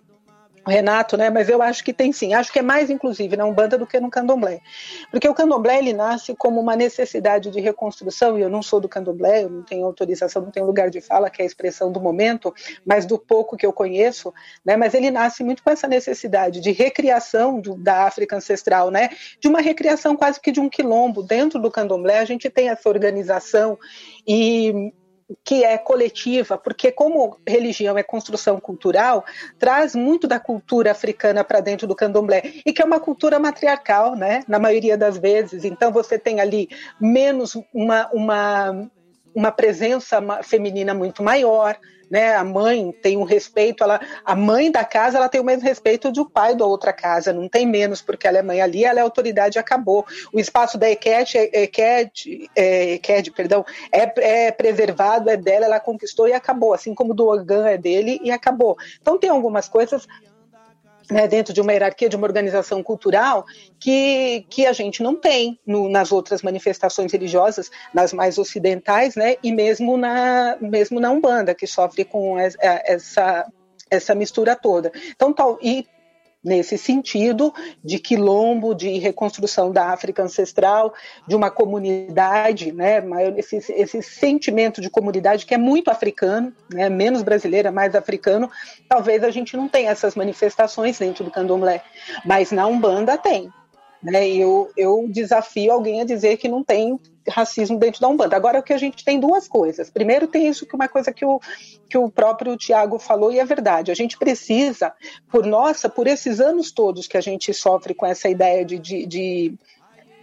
[0.65, 1.29] Renato, né?
[1.29, 2.33] Mas eu acho que tem sim.
[2.33, 4.59] Acho que é mais, inclusive, na Umbanda do que no Candomblé.
[5.11, 8.89] Porque o Candomblé, ele nasce como uma necessidade de reconstrução, e eu não sou do
[8.89, 11.99] Candomblé, eu não tenho autorização, não tenho lugar de fala, que é a expressão do
[11.99, 12.53] momento,
[12.85, 14.33] mas do pouco que eu conheço,
[14.65, 14.75] né?
[14.75, 19.09] Mas ele nasce muito com essa necessidade de recriação do, da África ancestral, né?
[19.39, 21.23] De uma recriação quase que de um quilombo.
[21.23, 23.77] Dentro do Candomblé, a gente tem essa organização
[24.27, 24.93] e
[25.43, 29.25] que é coletiva, porque como religião é construção cultural,
[29.57, 34.15] traz muito da cultura africana para dentro do candomblé, e que é uma cultura matriarcal,
[34.15, 35.63] né, na maioria das vezes.
[35.63, 36.69] Então você tem ali
[36.99, 38.89] menos uma, uma,
[39.33, 41.77] uma presença feminina muito maior,
[42.09, 42.35] né?
[42.35, 46.11] A mãe tem um respeito, ela, a mãe da casa ela tem o mesmo respeito
[46.11, 49.03] do pai da outra casa, não tem menos porque ela é mãe ali, ela é
[49.03, 50.05] autoridade e acabou.
[50.33, 51.51] O espaço da EQED,
[52.55, 57.27] é, EQED perdão, é, é preservado, é dela, ela conquistou e acabou, assim como do
[57.27, 58.77] Organ é dele e acabou.
[58.99, 60.07] Então tem algumas coisas
[61.09, 63.45] né, dentro de uma hierarquia, de uma organização cultural,
[63.79, 69.35] que, que a gente não tem no, nas outras manifestações religiosas, nas mais ocidentais, né,
[69.43, 73.45] e mesmo na, mesmo na Umbanda, que sofre com essa,
[73.89, 74.91] essa mistura toda.
[75.15, 75.85] Então, tal, e
[76.43, 80.93] nesse sentido de quilombo, de reconstrução da África ancestral,
[81.27, 83.03] de uma comunidade, né,
[83.37, 88.49] esse, esse sentimento de comunidade que é muito africano, né, menos brasileira, mais africano,
[88.87, 91.83] talvez a gente não tenha essas manifestações dentro do candomblé,
[92.25, 93.51] mas na Umbanda tem.
[94.01, 96.97] Né, eu, eu desafio alguém a dizer que não tem
[97.29, 98.35] racismo dentro da Umbanda.
[98.35, 99.89] Agora, o que a gente tem duas coisas.
[99.89, 101.39] Primeiro, tem isso que uma coisa que o,
[101.89, 103.91] que o próprio Tiago falou, e é verdade.
[103.91, 104.93] A gente precisa,
[105.31, 109.05] por nossa, por esses anos todos que a gente sofre com essa ideia de, de,
[109.05, 109.53] de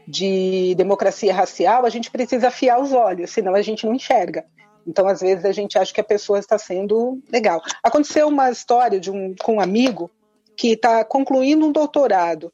[0.06, 4.44] de democracia racial, a gente precisa afiar os olhos, senão a gente não enxerga.
[4.86, 7.60] Então, às vezes, a gente acha que a pessoa está sendo legal.
[7.82, 10.08] Aconteceu uma história de um, com um amigo
[10.56, 12.52] que está concluindo um doutorado.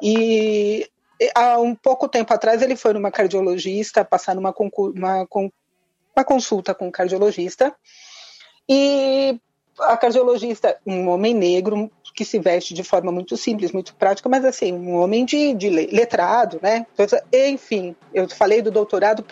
[0.00, 0.88] E
[1.34, 5.26] há um pouco tempo atrás ele foi numa cardiologista, passar numa uma,
[6.14, 7.74] uma consulta com um cardiologista,
[8.68, 9.40] e
[9.84, 14.44] a cardiologista, um homem negro, que se veste de forma muito simples, muito prática, mas
[14.44, 16.86] assim, um homem de, de letrado, né?
[17.32, 19.24] Enfim, eu falei do doutorado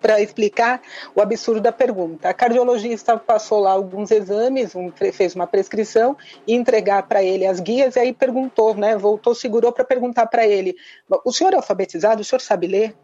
[0.00, 0.82] para explicar
[1.14, 2.28] o absurdo da pergunta.
[2.28, 6.16] A cardiologista passou lá alguns exames, um, fez uma prescrição
[6.46, 8.96] e entregar para ele as guias, e aí perguntou, né?
[8.96, 10.76] Voltou, segurou para perguntar para ele:
[11.24, 12.20] o senhor é alfabetizado?
[12.20, 12.94] O senhor sabe ler?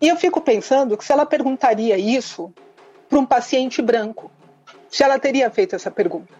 [0.00, 2.52] E eu fico pensando que se ela perguntaria isso
[3.08, 4.30] para um paciente branco,
[4.90, 6.34] se ela teria feito essa pergunta.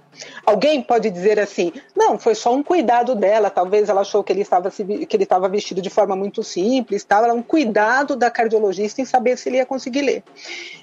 [0.44, 4.42] Alguém pode dizer assim: não, foi só um cuidado dela, talvez ela achou que ele
[4.42, 9.00] estava, que ele estava vestido de forma muito simples, estava era um cuidado da cardiologista
[9.00, 10.24] em saber se ele ia conseguir ler.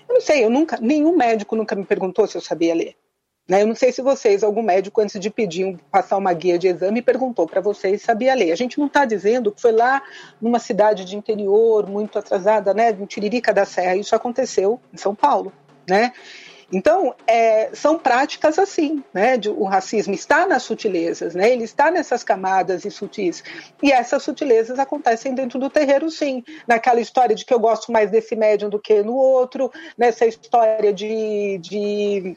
[0.08, 2.96] Eu não sei, eu nunca, nenhum médico nunca me perguntou se eu sabia ler.
[3.48, 3.62] Né?
[3.62, 7.02] Eu não sei se vocês, algum médico, antes de pedir passar uma guia de exame,
[7.02, 8.52] perguntou para vocês se sabia ler.
[8.52, 10.02] A gente não está dizendo que foi lá
[10.42, 13.96] numa cidade de interior, muito atrasada, né, de Tiririca da Serra.
[13.96, 15.54] Isso aconteceu em São Paulo,
[15.88, 16.12] né?
[16.72, 19.38] Então, é, são práticas assim, né?
[19.38, 21.52] De, o racismo está nas sutilezas, né?
[21.52, 23.44] Ele está nessas camadas e sutis.
[23.82, 26.44] E essas sutilezas acontecem dentro do terreiro, sim.
[26.68, 30.94] Naquela história de que eu gosto mais desse médium do que no outro, nessa história
[30.94, 32.36] de, de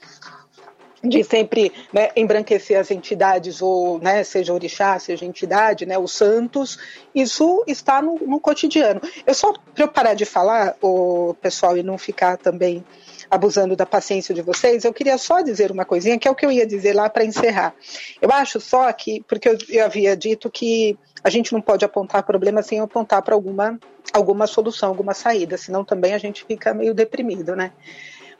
[1.03, 6.79] de sempre né, embranquecer as entidades, ou né, seja orixá, seja entidade, né, os santos,
[7.15, 9.01] isso está no, no cotidiano.
[9.27, 12.85] Eu só, para eu parar de falar, o pessoal, e não ficar também
[13.31, 16.45] abusando da paciência de vocês, eu queria só dizer uma coisinha, que é o que
[16.45, 17.75] eu ia dizer lá para encerrar.
[18.21, 22.25] Eu acho só que, porque eu, eu havia dito que a gente não pode apontar
[22.25, 23.79] problema sem apontar para alguma,
[24.13, 27.73] alguma solução, alguma saída, senão também a gente fica meio deprimido, né?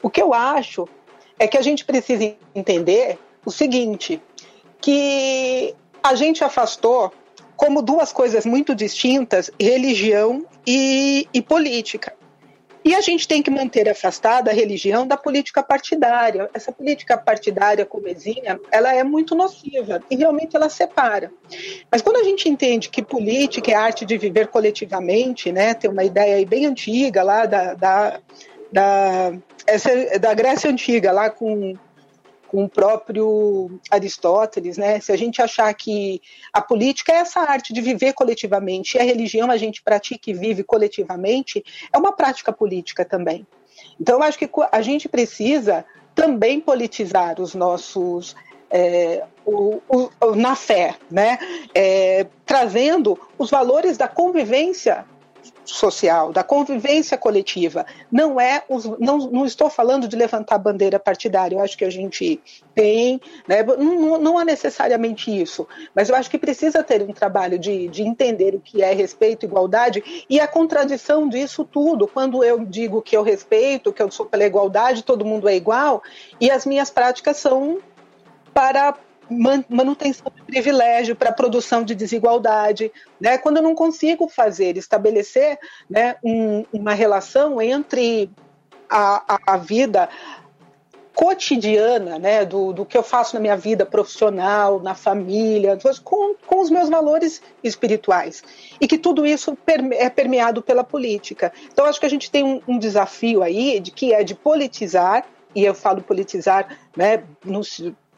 [0.03, 0.87] O que eu acho
[1.39, 4.21] é que a gente precisa entender o seguinte,
[4.81, 5.73] que
[6.03, 7.13] a gente afastou
[7.55, 12.13] como duas coisas muito distintas religião e, e política.
[12.83, 16.49] E a gente tem que manter afastada a religião da política partidária.
[16.53, 21.31] Essa política partidária comezinha, ela é muito nociva e realmente ela separa.
[21.91, 26.03] Mas quando a gente entende que política é arte de viver coletivamente, né, tem uma
[26.03, 28.19] ideia aí bem antiga lá da, da,
[28.71, 29.33] da,
[29.67, 31.75] essa, da Grécia Antiga, lá com
[32.51, 34.99] com o próprio Aristóteles, né?
[34.99, 36.21] Se a gente achar que
[36.51, 40.33] a política é essa arte de viver coletivamente e a religião a gente pratica e
[40.33, 43.47] vive coletivamente, é uma prática política também.
[43.97, 48.35] Então, eu acho que a gente precisa também politizar os nossos
[48.69, 51.39] é, o, o, na fé, né?
[51.73, 55.05] É, trazendo os valores da convivência
[55.71, 57.85] social, da convivência coletiva.
[58.11, 61.55] Não é os, não, não estou falando de levantar bandeira partidária.
[61.55, 62.41] Eu acho que a gente
[62.75, 67.57] tem, né, não, não há necessariamente isso, mas eu acho que precisa ter um trabalho
[67.57, 72.07] de, de entender o que é respeito, igualdade e a contradição disso tudo.
[72.07, 76.03] Quando eu digo que eu respeito, que eu sou pela igualdade, todo mundo é igual,
[76.39, 77.79] e as minhas práticas são
[78.53, 78.95] para
[79.69, 82.91] manutenção de privilégio, para produção de desigualdade.
[83.19, 83.37] Né?
[83.37, 85.57] Quando eu não consigo fazer, estabelecer
[85.89, 88.29] né, um, uma relação entre
[88.89, 90.09] a, a, a vida
[91.13, 96.61] cotidiana, né, do, do que eu faço na minha vida profissional, na família, com, com
[96.61, 98.43] os meus valores espirituais.
[98.79, 99.57] E que tudo isso
[99.93, 101.51] é permeado pela política.
[101.71, 105.25] Então, acho que a gente tem um, um desafio aí, de, que é de politizar,
[105.53, 107.61] e eu falo politizar né, no,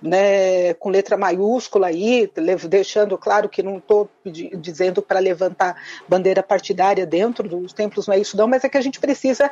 [0.04, 2.30] né, com letra maiúscula aí,
[2.68, 8.20] deixando claro que não estou dizendo para levantar bandeira partidária dentro dos templos, não é
[8.20, 9.50] isso não, mas é que a gente precisa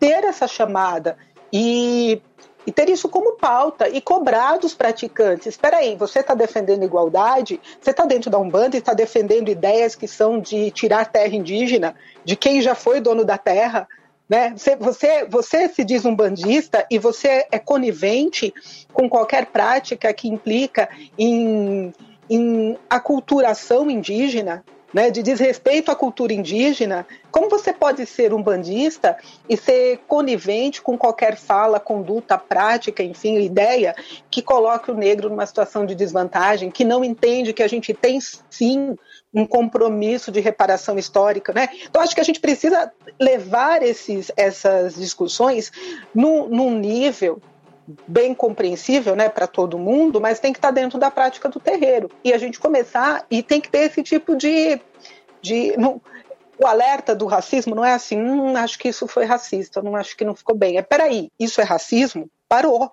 [0.00, 1.16] ter essa chamada
[1.52, 2.20] e,
[2.66, 5.46] e ter isso como pauta e cobrar dos praticantes.
[5.46, 7.60] Espera aí, você está defendendo igualdade?
[7.80, 11.94] Você está dentro da Umbanda e está defendendo ideias que são de tirar terra indígena,
[12.24, 13.86] de quem já foi dono da terra?
[14.28, 14.54] Né?
[14.56, 18.52] Você, você, você se diz um bandista e você é conivente
[18.92, 21.92] com qualquer prática que implica em,
[22.30, 29.16] em aculturação indígena, né, de desrespeito à cultura indígena, como você pode ser um bandista
[29.48, 33.94] e ser conivente com qualquer fala, conduta, prática, enfim, ideia
[34.30, 38.18] que coloque o negro numa situação de desvantagem, que não entende que a gente tem
[38.20, 38.96] sim
[39.34, 41.68] um compromisso de reparação histórica, né?
[41.84, 45.72] Então acho que a gente precisa levar esses, essas discussões
[46.14, 47.40] num, num nível
[48.06, 51.58] bem compreensível, né, para todo mundo, mas tem que estar tá dentro da prática do
[51.58, 54.80] terreiro e a gente começar e tem que ter esse tipo de,
[55.40, 56.00] de não,
[56.62, 60.16] o alerta do racismo não é assim, hum, acho que isso foi racista, não acho
[60.16, 60.78] que não ficou bem.
[60.78, 62.28] É peraí, isso é racismo?
[62.48, 62.92] Parou,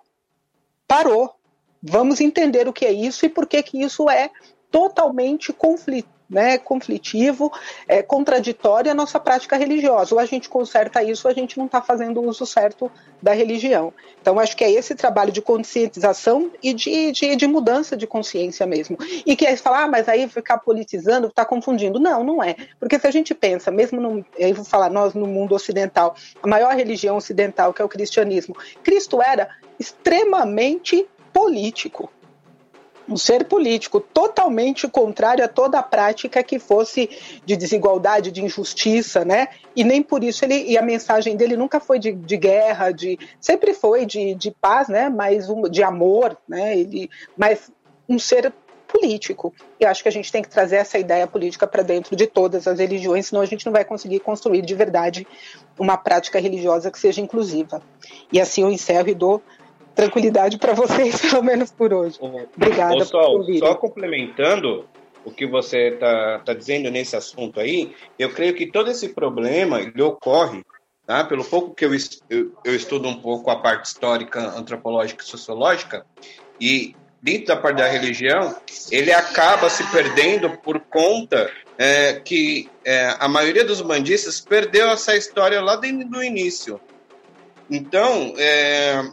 [0.88, 1.36] parou.
[1.82, 4.30] Vamos entender o que é isso e por que que isso é
[4.70, 7.52] totalmente conflito né, conflitivo,
[7.88, 10.14] é, contraditório à nossa prática religiosa.
[10.14, 13.34] Ou a gente conserta isso, ou a gente não está fazendo o uso certo da
[13.34, 13.92] religião.
[14.22, 18.66] Então, acho que é esse trabalho de conscientização e de, de, de mudança de consciência
[18.68, 18.98] mesmo.
[19.26, 22.00] E que aí falar, ah, mas aí ficar politizando, está confundindo.
[22.00, 22.56] Não, não é.
[22.80, 26.76] Porque se a gente pensa, mesmo no, vou falar nós no mundo ocidental, a maior
[26.76, 29.50] religião ocidental, que é o cristianismo, Cristo era
[29.80, 32.12] extremamente político
[33.10, 37.10] um ser político totalmente contrário a toda a prática que fosse
[37.44, 39.48] de desigualdade, de injustiça, né?
[39.76, 43.18] E nem por isso ele e a mensagem dele nunca foi de, de guerra, de
[43.40, 45.10] sempre foi de, de paz, né?
[45.10, 46.78] Mas um, de amor, né?
[46.78, 47.72] Ele, mas
[48.08, 48.54] um ser
[48.88, 49.54] político.
[49.80, 52.68] E acho que a gente tem que trazer essa ideia política para dentro de todas
[52.68, 55.28] as religiões, senão a gente não vai conseguir construir de verdade
[55.78, 57.82] uma prática religiosa que seja inclusiva.
[58.32, 59.42] E assim eu encerro e dou
[60.00, 62.18] tranquilidade para vocês, pelo menos por hoje.
[62.56, 64.86] Obrigada Ô, Sol, por Só complementando
[65.26, 69.82] o que você está tá dizendo nesse assunto aí, eu creio que todo esse problema
[69.82, 70.64] ele ocorre,
[71.06, 71.26] tá?
[71.26, 71.92] pelo pouco que eu,
[72.30, 76.06] eu, eu estudo um pouco a parte histórica, antropológica e sociológica,
[76.60, 78.56] e dentro da parte da religião,
[78.90, 85.16] ele acaba se perdendo por conta é, que é, a maioria dos bandistas perdeu essa
[85.18, 85.86] história lá do
[86.24, 86.80] início.
[87.70, 89.04] Então, é,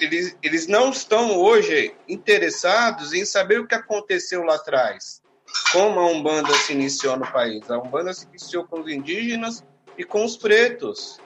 [0.00, 5.22] eles, eles não estão hoje interessados em saber o que aconteceu lá atrás.
[5.72, 7.70] Como a Umbanda se iniciou no país.
[7.70, 9.64] A Umbanda se iniciou com os indígenas
[9.96, 11.18] e com os pretos,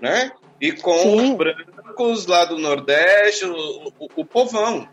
[0.00, 0.32] né?
[0.60, 1.32] E com Sim.
[1.32, 4.88] os brancos lá do Nordeste, o, o, o povão.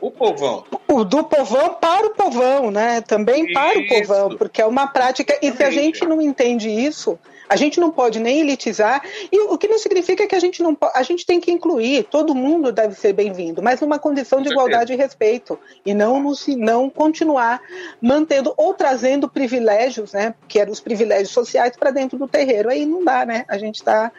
[0.00, 0.64] O povão.
[0.88, 3.00] O do povão para o povão, né?
[3.00, 3.54] Também isso.
[3.54, 5.38] para o povão, porque é uma prática.
[5.40, 7.18] E se a gente não entende isso,
[7.52, 10.74] a gente não pode nem elitizar, e o que não significa que a gente não
[10.94, 14.94] a gente tem que incluir, todo mundo deve ser bem-vindo, mas numa condição de igualdade
[14.94, 17.60] e respeito, e não, no, não continuar
[18.00, 22.70] mantendo ou trazendo privilégios, né, que eram os privilégios sociais para dentro do terreiro.
[22.70, 23.44] Aí não dá, né?
[23.48, 24.10] A gente está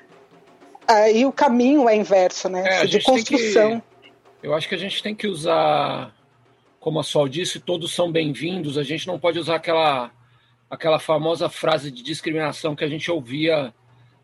[0.88, 3.82] aí o caminho é inverso, né, é, de construção.
[4.40, 6.14] Que, eu acho que a gente tem que usar
[6.80, 8.78] como a Sol disse, todos são bem-vindos.
[8.78, 10.12] A gente não pode usar aquela
[10.74, 13.72] aquela famosa frase de discriminação que a gente ouvia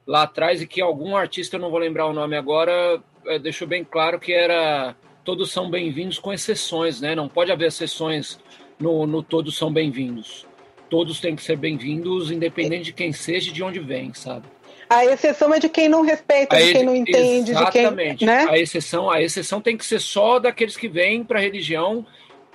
[0.05, 3.67] lá atrás e que algum artista, eu não vou lembrar o nome agora, é, deixou
[3.67, 7.13] bem claro que era todos são bem-vindos com exceções, né?
[7.13, 8.39] Não pode haver exceções
[8.79, 10.47] no, no todos são bem-vindos.
[10.89, 14.47] Todos têm que ser bem-vindos, independente de quem seja e de onde vem, sabe?
[14.89, 18.11] A exceção é de quem não respeita, a de quem não entende, exatamente.
[18.13, 18.27] de quem.
[18.27, 18.47] Né?
[18.49, 22.03] A exceção, a exceção tem que ser só daqueles que vêm para a religião,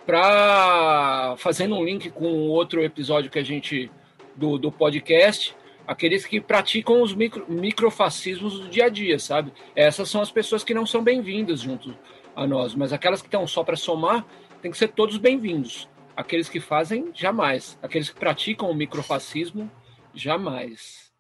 [0.07, 3.91] para fazendo um link com outro episódio que a gente
[4.37, 9.53] do, do podcast, aqueles que praticam os micro, microfascismos do dia a dia, sabe?
[9.75, 11.97] Essas são as pessoas que não são bem-vindas junto
[12.35, 14.25] a nós, mas aquelas que estão só para somar,
[14.61, 15.89] tem que ser todos bem-vindos.
[16.17, 17.79] Aqueles que fazem, jamais.
[17.83, 19.71] Aqueles que praticam o microfascismo,
[20.15, 21.13] jamais.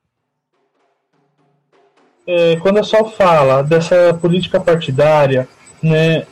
[2.26, 5.46] É, quando a Sol fala dessa política partidária,
[5.82, 6.26] né,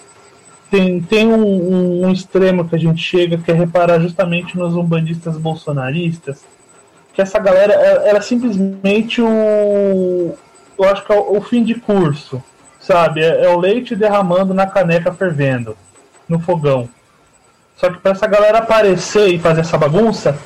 [0.72, 5.36] tem, tem um, um, extremo que a gente chega que é reparar justamente nos umbandistas
[5.36, 6.46] bolsonaristas,
[7.12, 10.34] que essa galera era, era simplesmente o.
[10.78, 12.42] Eu acho que é o, o fim de curso,
[12.80, 13.20] sabe?
[13.20, 15.76] É, é, o leite derramando na caneca fervendo,
[16.26, 16.88] no fogão.
[17.76, 20.38] Só que para essa galera aparecer e fazer essa bagunça,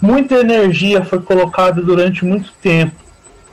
[0.00, 2.96] muita energia foi colocada durante muito tempo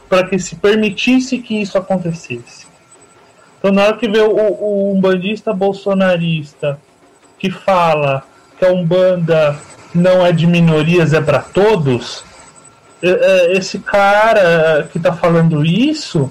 [0.08, 2.68] para que se permitisse que isso acontecesse.
[3.66, 6.80] Então, na hora que vê o, o umbandista bolsonarista
[7.40, 8.24] que fala
[8.60, 9.60] que a Umbanda
[9.92, 12.24] não é de minorias, é para todos,
[13.02, 16.30] é, é, esse cara que está falando isso,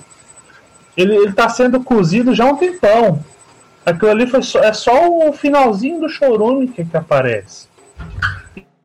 [0.97, 3.19] ele está sendo cozido já há um tempão.
[3.85, 7.67] Aquilo ali foi só, é só o finalzinho do chorume que, que aparece.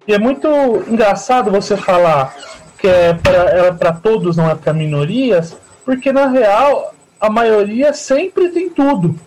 [0.07, 0.47] E é muito
[0.87, 2.35] engraçado você falar
[2.79, 8.49] que é para é todos, não é para minorias, porque na real a maioria sempre
[8.49, 9.19] tem tudo.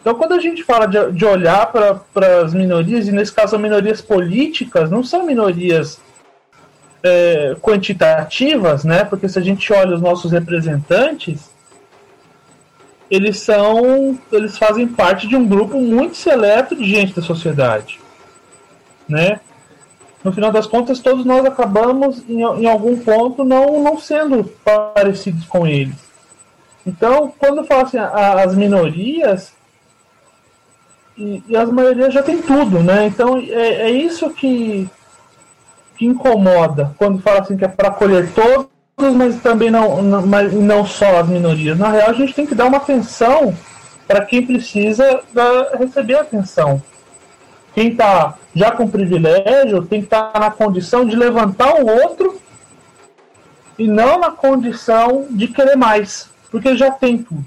[0.00, 4.00] Então, quando a gente fala de, de olhar para as minorias, e nesse caso, minorias
[4.00, 6.00] políticas, não são minorias
[7.02, 9.04] é, quantitativas, né?
[9.04, 11.50] Porque se a gente olha os nossos representantes,
[13.08, 18.00] eles são, eles fazem parte de um grupo muito seleto de gente da sociedade,
[19.08, 19.38] né?
[20.24, 25.44] No final das contas, todos nós acabamos em, em algum ponto não, não sendo parecidos
[25.46, 25.96] com eles.
[26.86, 29.52] Então, quando fala assim, as minorias
[31.16, 33.06] e, e, as maiorias já tem tudo, né?
[33.06, 34.88] Então é, é isso que
[35.96, 38.68] que incomoda quando fala assim que é para acolher todos,
[39.14, 41.78] mas também não, não, mas não só as minorias.
[41.78, 43.54] Na real, a gente tem que dar uma atenção
[44.06, 46.82] para quem precisa da, receber atenção.
[47.74, 52.40] Quem está já com privilégio tem que estar tá na condição de levantar o outro
[53.78, 57.44] e não na condição de querer mais, porque já tem tudo.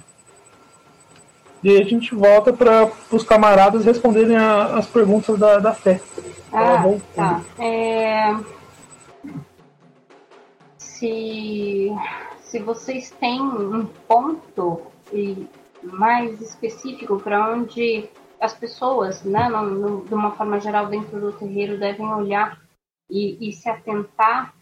[1.64, 6.00] E aí a gente volta para os camaradas responderem a, as perguntas da, da fé.
[6.54, 6.84] Ah,
[7.16, 7.42] tá.
[7.60, 8.36] É...
[10.78, 11.92] Se,
[12.42, 14.82] se vocês têm um ponto
[15.84, 21.32] mais específico para onde as pessoas, né, no, no, de uma forma geral, dentro do
[21.32, 22.60] terreiro, devem olhar
[23.10, 24.54] e, e se atentar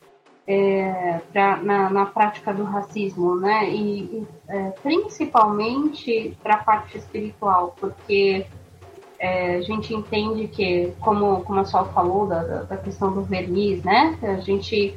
[0.46, 3.70] é, pra, na, na, prática do racismo, né?
[3.70, 8.46] E, e é, principalmente para a parte espiritual, porque
[9.18, 13.82] é, a gente entende que, como, como a Sol falou, da, da questão do verniz,
[13.84, 14.20] né?
[14.22, 14.96] A gente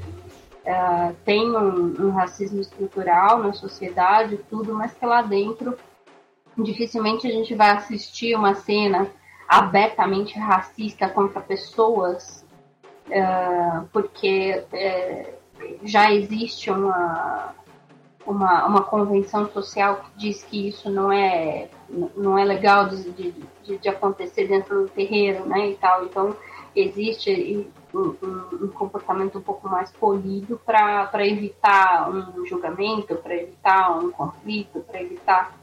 [0.64, 5.79] é, tem um, um, racismo estrutural na sociedade, tudo, mas que lá dentro
[6.59, 9.09] dificilmente a gente vai assistir uma cena
[9.49, 12.45] abertamente racista contra pessoas,
[13.09, 13.23] é,
[13.93, 15.35] porque é,
[15.85, 17.55] já existe uma
[18.27, 21.69] uma, uma convenção social que diz que isso não é,
[22.17, 26.05] não é legal de, de, de acontecer dentro do terreiro, né, e tal.
[26.05, 26.37] Então,
[26.75, 28.15] existe um,
[28.61, 35.01] um, comportamento um pouco mais polido para evitar um julgamento, para evitar um conflito, para
[35.01, 35.57] evitar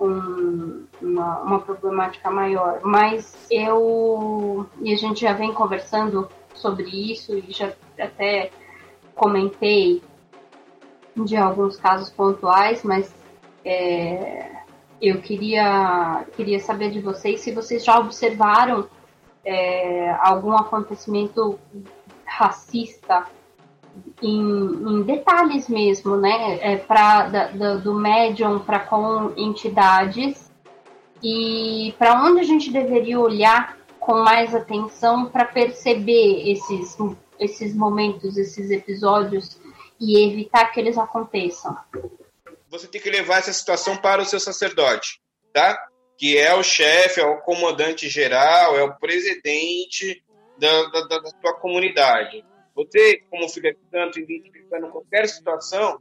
[0.00, 2.80] um, uma, uma problemática maior.
[2.82, 8.50] Mas eu, e a gente já vem conversando sobre isso e já até
[9.14, 10.02] comentei
[11.16, 13.14] de alguns casos pontuais, mas
[13.64, 14.50] é,
[15.00, 18.88] eu queria, queria saber de vocês se vocês já observaram
[19.44, 21.58] é, algum acontecimento
[22.24, 23.26] racista
[24.22, 26.58] em, em, detalhes mesmo, né?
[26.60, 30.50] É, pra, da, da, do médium para com entidades
[31.22, 36.96] e para onde a gente deveria olhar com mais atenção para perceber esses,
[37.38, 39.58] esses momentos, esses episódios
[40.00, 41.76] e evitar que eles aconteçam.
[42.68, 45.20] Você tem que levar essa situação para o seu sacerdote,
[45.52, 45.78] tá?
[46.16, 50.22] Que é o chefe, é o comandante geral, é o presidente
[50.58, 52.44] da, da, da, sua comunidade.
[52.84, 56.00] Você, como filho de santo, identificando qualquer situação,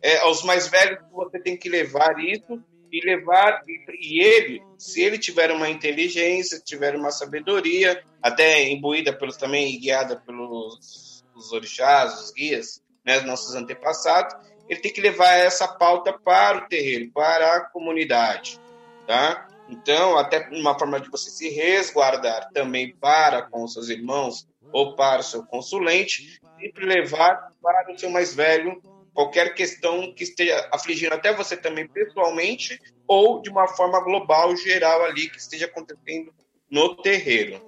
[0.00, 2.62] é, aos mais velhos você tem que levar isso
[2.92, 9.12] e levar e e ele, se ele tiver uma inteligência, tiver uma sabedoria, até imbuída
[9.12, 14.34] pelos também guiada pelos os orixás, os guias, né, nossos antepassados,
[14.68, 18.60] ele tem que levar essa pauta para o terreiro, para a comunidade,
[19.06, 19.48] tá?
[19.68, 25.20] Então, até uma forma de você se resguardar também para com seus irmãos ou para
[25.20, 28.80] o seu consulente, sempre levar para o seu mais velho
[29.12, 35.04] qualquer questão que esteja afligindo até você também pessoalmente ou de uma forma global, geral
[35.04, 36.32] ali, que esteja acontecendo
[36.70, 37.60] no terreiro.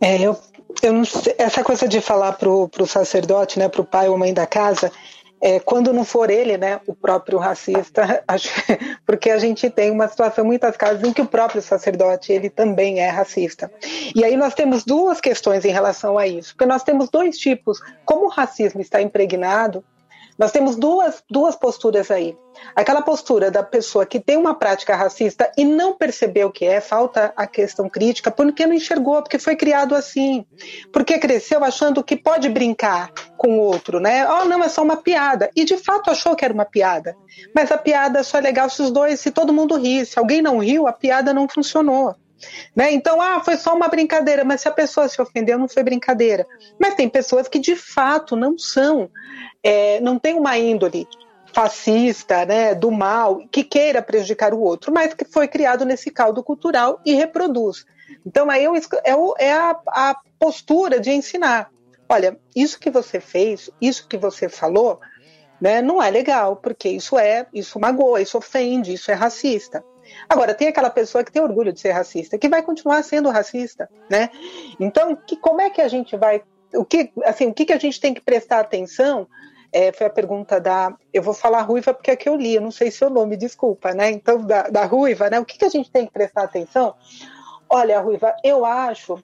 [0.00, 0.36] É, eu,
[0.82, 4.46] eu sei, essa coisa de falar pro, pro sacerdote, né, pro pai ou mãe da
[4.46, 4.92] casa,
[5.40, 8.24] é, quando não for ele, né, o próprio racista,
[9.04, 13.00] porque a gente tem uma situação muitas casas em que o próprio sacerdote ele também
[13.00, 13.70] é racista.
[14.14, 17.80] E aí nós temos duas questões em relação a isso, porque nós temos dois tipos,
[18.04, 19.84] como o racismo está impregnado
[20.38, 22.36] nós temos duas, duas posturas aí.
[22.74, 26.80] Aquela postura da pessoa que tem uma prática racista e não percebeu o que é,
[26.80, 30.44] falta a questão crítica, porque não enxergou, porque foi criado assim,
[30.92, 34.26] porque cresceu achando que pode brincar com o outro, né?
[34.28, 35.50] Oh, não, é só uma piada.
[35.54, 37.14] E de fato achou que era uma piada.
[37.54, 40.04] Mas a piada só é legal se os dois, se todo mundo ri.
[40.04, 42.14] Se alguém não riu, a piada não funcionou.
[42.74, 42.92] Né?
[42.92, 46.46] Então, ah, foi só uma brincadeira, mas se a pessoa se ofendeu, não foi brincadeira.
[46.78, 49.10] Mas tem pessoas que de fato não são,
[49.62, 51.08] é, não tem uma índole
[51.52, 56.44] fascista, né, do mal, que queira prejudicar o outro, mas que foi criado nesse caldo
[56.44, 57.86] cultural e reproduz.
[58.26, 61.70] Então, aí é, é a, a postura de ensinar.
[62.08, 65.00] Olha, isso que você fez, isso que você falou,
[65.58, 69.82] né, não é legal, porque isso é, isso magoa, isso ofende, isso é racista.
[70.28, 73.88] Agora, tem aquela pessoa que tem orgulho de ser racista, que vai continuar sendo racista,
[74.10, 74.30] né?
[74.80, 76.42] Então, que, como é que a gente vai.
[76.74, 79.28] O que, assim, o que, que a gente tem que prestar atenção?
[79.72, 80.94] É, foi a pergunta da.
[81.12, 83.92] Eu vou falar ruiva porque é que eu li, eu não sei seu nome, desculpa,
[83.92, 84.10] né?
[84.10, 85.38] Então, da, da ruiva, né?
[85.38, 86.94] O que, que a gente tem que prestar atenção?
[87.68, 89.22] Olha, ruiva, eu acho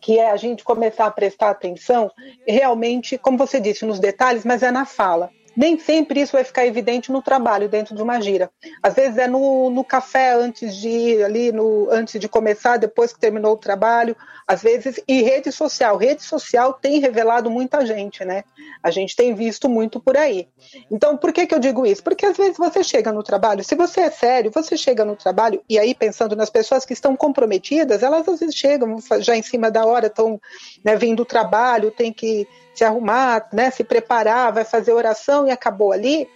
[0.00, 2.10] que é a gente começar a prestar atenção
[2.46, 5.30] realmente, como você disse, nos detalhes, mas é na fala
[5.60, 8.50] nem sempre isso vai ficar evidente no trabalho dentro de uma gira.
[8.82, 13.12] Às vezes é no, no café antes de ir ali, no, antes de começar, depois
[13.12, 14.16] que terminou o trabalho,
[14.48, 15.98] às vezes, e rede social.
[15.98, 18.42] Rede social tem revelado muita gente, né?
[18.82, 20.48] A gente tem visto muito por aí.
[20.90, 22.02] Então, por que, que eu digo isso?
[22.02, 25.62] Porque às vezes você chega no trabalho, se você é sério, você chega no trabalho,
[25.68, 29.70] e aí pensando nas pessoas que estão comprometidas, elas às vezes chegam já em cima
[29.70, 30.40] da hora, estão
[30.82, 32.48] né, vindo do trabalho, tem que
[32.80, 36.26] se arrumar, né, se preparar, vai fazer oração e acabou ali,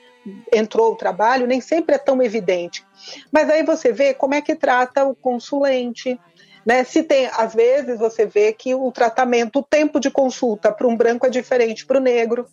[0.52, 2.84] entrou o trabalho, nem sempre é tão evidente.
[3.32, 6.20] Mas aí você vê como é que trata o consulente,
[6.66, 6.84] né?
[6.84, 10.94] Se tem, às vezes você vê que o tratamento, o tempo de consulta para um
[10.94, 12.46] branco é diferente para o negro,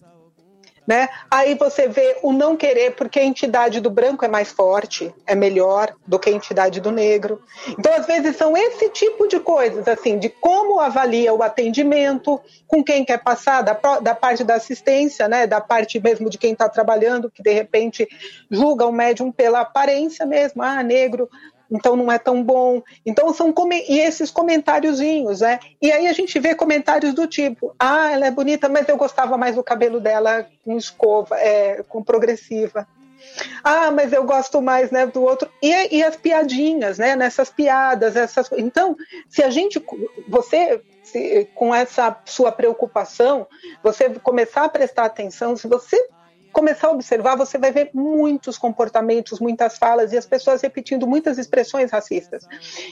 [0.85, 1.09] né?
[1.29, 5.35] Aí você vê o não querer, porque a entidade do branco é mais forte, é
[5.35, 7.41] melhor do que a entidade do negro.
[7.67, 12.83] Então, às vezes, são esse tipo de coisas, assim, de como avalia o atendimento, com
[12.83, 15.45] quem quer passar, da, da parte da assistência, né?
[15.45, 18.07] Da parte mesmo de quem está trabalhando, que de repente
[18.49, 21.29] julga o médium pela aparência mesmo, ah, negro,
[21.71, 22.83] então não é tão bom.
[23.05, 23.53] Então são
[23.87, 25.59] e esses comentáriozinhos, né?
[25.81, 29.37] E aí a gente vê comentários do tipo: ah, ela é bonita, mas eu gostava
[29.37, 32.85] mais do cabelo dela com escova, é, com progressiva.
[33.63, 35.49] Ah, mas eu gosto mais, né, do outro.
[35.61, 38.49] E, e as piadinhas, né, nessas piadas, essas.
[38.53, 38.97] Então,
[39.29, 39.83] se a gente,
[40.27, 43.47] você, se, com essa sua preocupação,
[43.83, 45.97] você começar a prestar atenção, se você
[46.51, 51.37] começar a observar, você vai ver muitos comportamentos, muitas falas e as pessoas repetindo muitas
[51.37, 52.47] expressões racistas.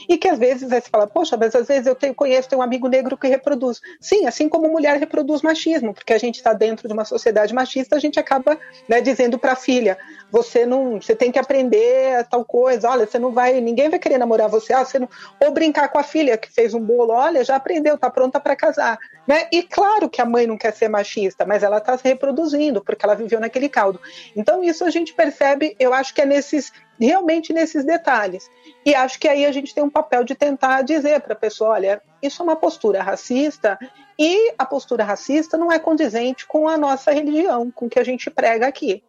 [0.08, 2.64] E que às vezes você fala, poxa, mas às vezes eu tenho, conheço, tenho um
[2.64, 3.80] amigo negro que reproduz.
[4.00, 7.96] Sim, assim como mulher reproduz machismo, porque a gente está dentro de uma sociedade machista,
[7.96, 8.58] a gente acaba
[8.88, 9.98] né, dizendo para a filha,
[10.30, 14.18] você não, você tem que aprender tal coisa, olha, você não vai, ninguém vai querer
[14.18, 15.08] namorar você, ah, você não,
[15.40, 18.56] ou brincar com a filha que fez um bolo, olha, já aprendeu, está pronta para
[18.56, 18.98] casar.
[19.26, 19.46] Né?
[19.52, 23.04] E claro que a mãe não quer ser machista, mas ela está se reproduzindo, porque
[23.04, 24.00] ela viveu naquele caldo.
[24.36, 28.48] Então, isso a gente percebe, eu acho que é nesses, realmente nesses detalhes.
[28.86, 31.70] E acho que aí a gente tem um papel de tentar dizer para a pessoa:
[31.70, 33.78] olha, isso é uma postura racista,
[34.18, 38.04] e a postura racista não é condizente com a nossa religião, com o que a
[38.04, 39.02] gente prega aqui.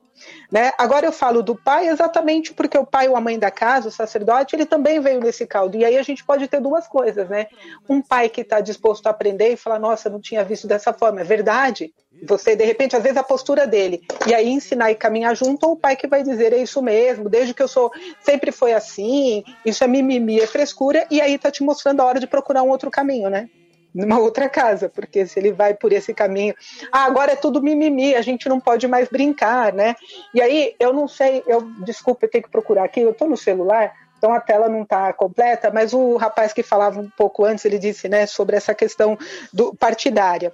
[0.52, 0.72] Né?
[0.78, 3.92] Agora eu falo do pai exatamente porque o pai ou a mãe da casa, o
[3.92, 5.78] sacerdote, ele também veio nesse caldo.
[5.78, 7.48] E aí a gente pode ter duas coisas, né?
[7.90, 11.22] Um pai que está disposto a aprender e falar, nossa, não tinha visto dessa forma,
[11.22, 11.94] é verdade.
[12.24, 15.74] Você, de repente, às vezes a postura dele, e aí ensinar e caminhar junto, ou
[15.74, 19.44] o pai que vai dizer, é isso mesmo, desde que eu sou, sempre foi assim,
[19.66, 22.70] isso é mimimi, é frescura, e aí tá te mostrando a hora de procurar um
[22.70, 23.50] outro caminho, né?
[23.94, 26.56] Numa outra casa, porque se ele vai por esse caminho,
[26.92, 29.96] ah, agora é tudo mimimi, a gente não pode mais brincar, né?
[30.34, 33.38] E aí, eu não sei, eu desculpa, eu tenho que procurar aqui, eu estou no
[33.38, 37.66] celular, então a tela não está completa, mas o rapaz que falava um pouco antes,
[37.66, 39.18] ele disse, né, sobre essa questão
[39.52, 40.54] do partidária.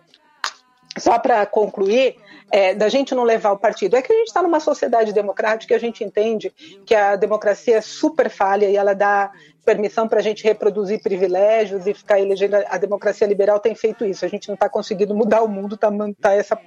[0.99, 2.15] Só para concluir,
[2.51, 3.95] é, da gente não levar o partido.
[3.95, 6.51] É que a gente está numa sociedade democrática e a gente entende
[6.85, 9.31] que a democracia é super falha e ela dá
[9.65, 12.55] permissão para a gente reproduzir privilégios e ficar elegendo.
[12.67, 14.23] A democracia liberal tem feito isso.
[14.23, 15.91] A gente não está conseguindo mudar o mundo, está
[16.21, 16.57] tá essa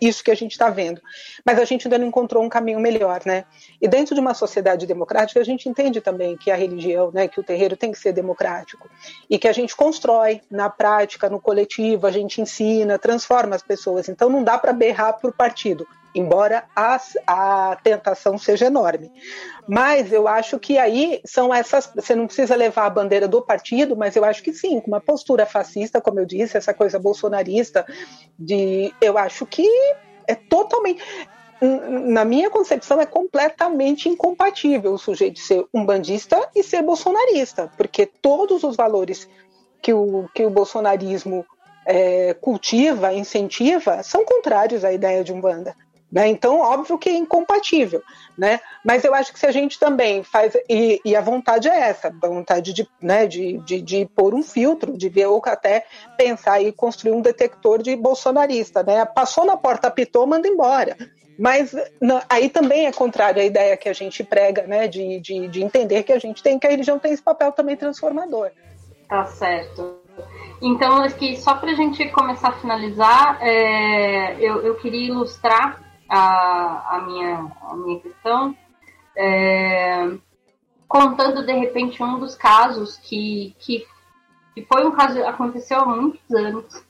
[0.00, 1.00] isso que a gente está vendo.
[1.44, 3.44] Mas a gente ainda não encontrou um caminho melhor, né?
[3.80, 7.40] E dentro de uma sociedade democrática, a gente entende também que a religião, né, que
[7.40, 8.88] o terreiro tem que ser democrático
[9.28, 14.08] e que a gente constrói na prática, no coletivo, a gente ensina, transforma as pessoas.
[14.08, 19.10] Então não dá para berrar o partido, embora a, a tentação seja enorme.
[19.66, 21.90] Mas eu acho que aí são essas.
[21.94, 25.00] Você não precisa levar a bandeira do partido, mas eu acho que sim, com uma
[25.00, 27.84] postura fascista, como eu disse, essa coisa bolsonarista,
[28.38, 29.68] de eu acho que
[30.26, 31.02] é totalmente.
[31.60, 38.04] Na minha concepção, é completamente incompatível o sujeito ser um bandista e ser bolsonarista, porque
[38.04, 39.26] todos os valores
[39.80, 41.46] que o, que o bolsonarismo
[41.86, 45.74] é, cultiva, incentiva, são contrários à ideia de um banda.
[46.14, 46.28] Né?
[46.28, 48.00] Então, óbvio que é incompatível,
[48.38, 48.60] né?
[48.84, 52.06] Mas eu acho que se a gente também faz e, e a vontade é essa,
[52.06, 55.84] a vontade de, né, de, de, de, pôr um filtro, de ver ou até
[56.16, 59.04] pensar e construir um detector de bolsonarista, né?
[59.04, 60.96] Passou na porta, apitou, manda embora.
[61.36, 64.86] Mas não, aí também é contrário à ideia que a gente prega, né?
[64.86, 67.76] De, de, de entender que a gente tem que a religião tem esse papel também
[67.76, 68.52] transformador.
[69.08, 69.96] Tá certo.
[70.62, 76.96] Então, aqui, só para a gente começar a finalizar, é, eu, eu queria ilustrar a,
[76.96, 78.56] a, minha, a minha questão,
[79.16, 80.10] é,
[80.88, 83.86] contando de repente um dos casos que, que,
[84.54, 86.84] que foi um caso que aconteceu há muitos anos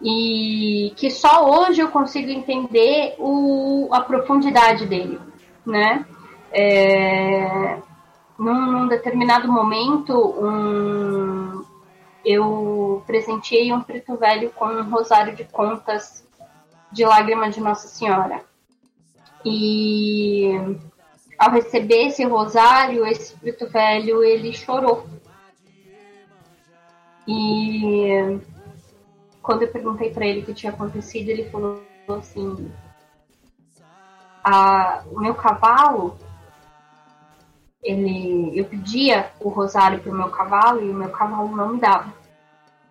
[0.00, 5.18] e que só hoje eu consigo entender o, a profundidade dele,
[5.66, 6.06] né?
[6.52, 7.78] É,
[8.38, 11.64] num, num, determinado momento, um,
[12.24, 16.26] eu presenteei um preto velho com um rosário de contas
[16.92, 18.42] de lágrima de Nossa Senhora.
[19.44, 20.50] E
[21.38, 25.06] ao receber esse rosário, esse preto velho, ele chorou.
[27.26, 28.40] E
[29.42, 32.70] quando eu perguntei para ele o que tinha acontecido, ele falou assim:
[34.42, 36.18] a, o meu cavalo,
[37.82, 41.80] ele, eu pedia o rosário para o meu cavalo e o meu cavalo não me
[41.80, 42.12] dava.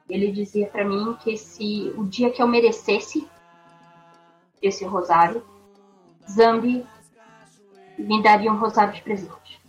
[0.09, 3.27] Ele dizia para mim que se o dia que eu merecesse
[4.61, 5.43] esse rosário,
[6.29, 6.85] Zambi
[7.97, 9.61] me daria um rosário de presente.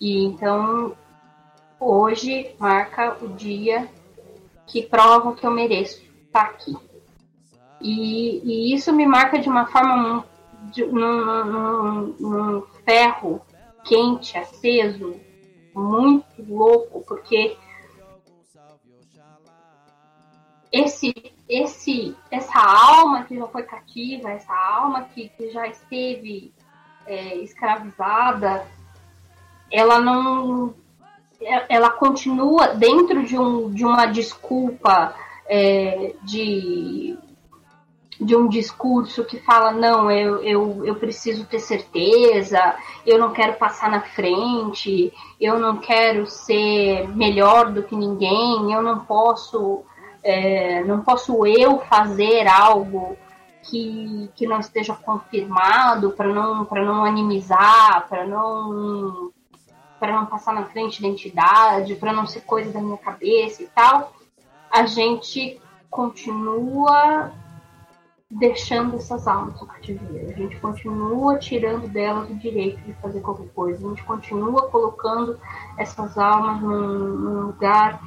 [0.00, 0.96] E então
[1.78, 3.88] hoje marca o dia
[4.66, 6.76] que prova que eu mereço estar aqui.
[7.80, 10.24] E, e isso me marca de uma forma
[10.72, 13.42] de, num, num, num ferro
[13.84, 15.20] quente, aceso,
[15.74, 17.56] muito louco, porque
[20.72, 21.12] esse,
[21.48, 26.52] esse, essa alma que já foi cativa, essa alma que, que já esteve
[27.06, 28.66] é, escravizada,
[29.70, 30.74] ela não,
[31.68, 35.14] ela continua dentro de, um, de uma desculpa
[35.46, 37.18] é, de
[38.20, 43.54] de um discurso que fala não eu, eu, eu preciso ter certeza eu não quero
[43.54, 49.82] passar na frente eu não quero ser melhor do que ninguém eu não posso
[50.24, 53.16] é, não posso eu fazer algo
[53.62, 59.30] que, que não esteja confirmado para não, não animizar, para não
[60.00, 63.66] para não passar na frente da entidade, para não ser coisa da minha cabeça e
[63.68, 64.12] tal,
[64.70, 67.32] a gente continua
[68.30, 70.30] deixando essas almas no cativeiro.
[70.30, 73.86] A gente continua tirando delas o direito de fazer qualquer coisa.
[73.86, 75.38] A gente continua colocando
[75.78, 77.98] essas almas num, num lugar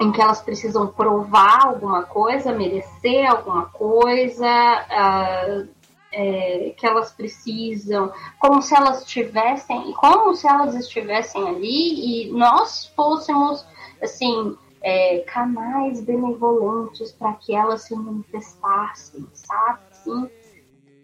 [0.00, 5.68] em que elas precisam provar alguma coisa, merecer alguma coisa, uh,
[6.14, 12.86] é, que elas precisam, como se elas estivessem, como se elas estivessem ali e nós
[12.94, 13.66] fôssemos
[14.00, 19.80] assim é, canais benevolentes para que elas se manifestassem, sabe?
[19.90, 20.30] Assim,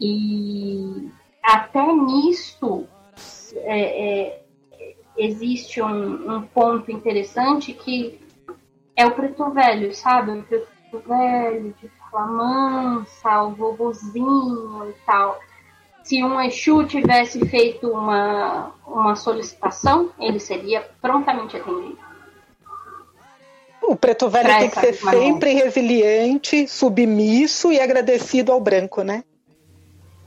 [0.00, 1.10] e
[1.42, 2.86] até nisso
[3.54, 4.44] é, é,
[5.16, 8.20] existe um, um ponto interessante que
[9.00, 10.32] é o preto velho, sabe?
[10.32, 15.38] O preto velho, de fala mansa, o vovozinho e tal.
[16.04, 21.98] Se um Exu tivesse feito uma, uma solicitação, ele seria prontamente atendido.
[23.82, 29.24] O preto velho tem que ser sempre resiliente, submisso e agradecido ao branco, né?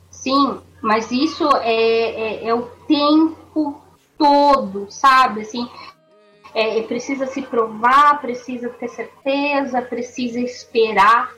[0.10, 3.82] Sim, mas isso é, é, é o tempo
[4.18, 5.42] todo, sabe?
[5.42, 5.70] Assim,
[6.54, 11.34] é, precisa se provar, precisa ter certeza, precisa esperar.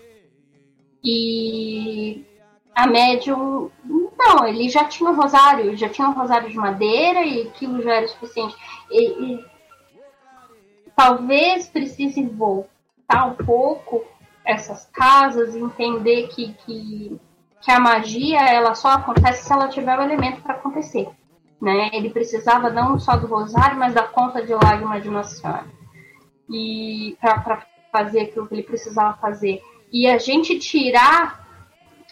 [1.04, 2.26] E
[2.74, 3.72] a médium,
[4.18, 7.96] não, ele já tinha um rosário, já tinha um rosário de madeira e aquilo já
[7.96, 8.56] era o suficiente.
[8.92, 9.46] E, e,
[10.96, 14.04] talvez precise voltar um pouco
[14.44, 17.20] essas casas entender que, que,
[17.62, 21.08] que a magia ela só acontece se ela tiver o elemento para acontecer.
[21.62, 21.90] Né?
[21.94, 25.66] Ele precisava não só do rosário, mas da conta de lágrimas de Nossa Senhora.
[26.50, 29.62] E para fazer aquilo que ele precisava fazer.
[29.92, 31.46] E a gente tirar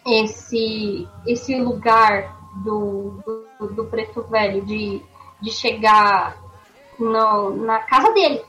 [0.05, 3.19] esse, esse lugar do,
[3.59, 5.01] do, do preto velho de,
[5.41, 6.37] de chegar
[6.99, 8.41] no, na casa dele,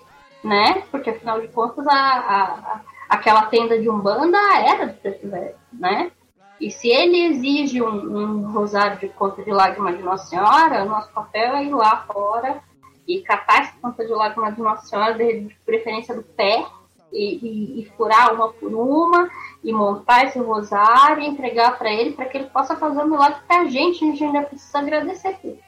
[0.43, 0.83] né?
[0.91, 6.11] Porque afinal de contas a, a, aquela tenda de Umbanda era do preto velho, né?
[6.61, 11.11] E se ele exige um, um rosário de conta de lágrimas de Nossa Senhora, nosso
[11.13, 12.63] papel é ir lá fora
[13.07, 16.65] e catar essa conta de lágrimas de Nossa Senhora, de preferência do pé,
[17.13, 19.31] e, e, e, furar uma por uma,
[19.63, 23.41] e montar esse rosário e entregar para ele, para que ele possa fazer um milagre
[23.47, 25.61] para a gente, a gente ainda precisa agradecer.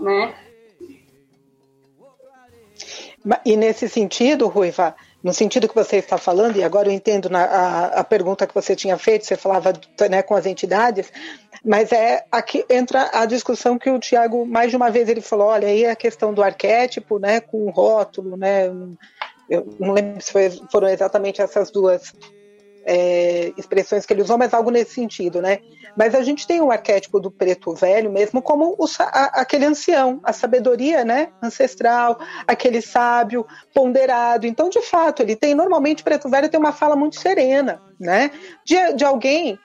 [0.00, 0.34] Né?
[3.44, 7.44] E nesse sentido, Ruiva, no sentido que você está falando, e agora eu entendo na,
[7.44, 9.72] a, a, pergunta que você tinha feito, você falava
[10.10, 11.10] né, com as entidades,
[11.64, 15.46] mas é aqui entra a discussão que o Tiago, mais de uma vez, ele falou,
[15.46, 18.66] olha, aí a questão do arquétipo, né, com o rótulo, né,
[19.48, 22.12] eu não lembro se foi, foram exatamente essas duas
[22.84, 25.60] é, expressões que ele usou, mas algo nesse sentido, né?
[25.96, 30.20] Mas a gente tem o arquétipo do preto velho mesmo como o, a, aquele ancião,
[30.22, 34.46] a sabedoria, né, ancestral, aquele sábio ponderado.
[34.46, 38.30] Então, de fato, ele tem normalmente o preto velho tem uma fala muito serena, né,
[38.64, 39.58] de, de alguém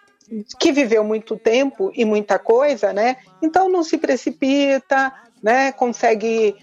[0.60, 3.18] que viveu muito tempo e muita coisa, né?
[3.42, 5.12] Então não se precipita,
[5.42, 5.72] né?
[5.72, 6.56] Consegue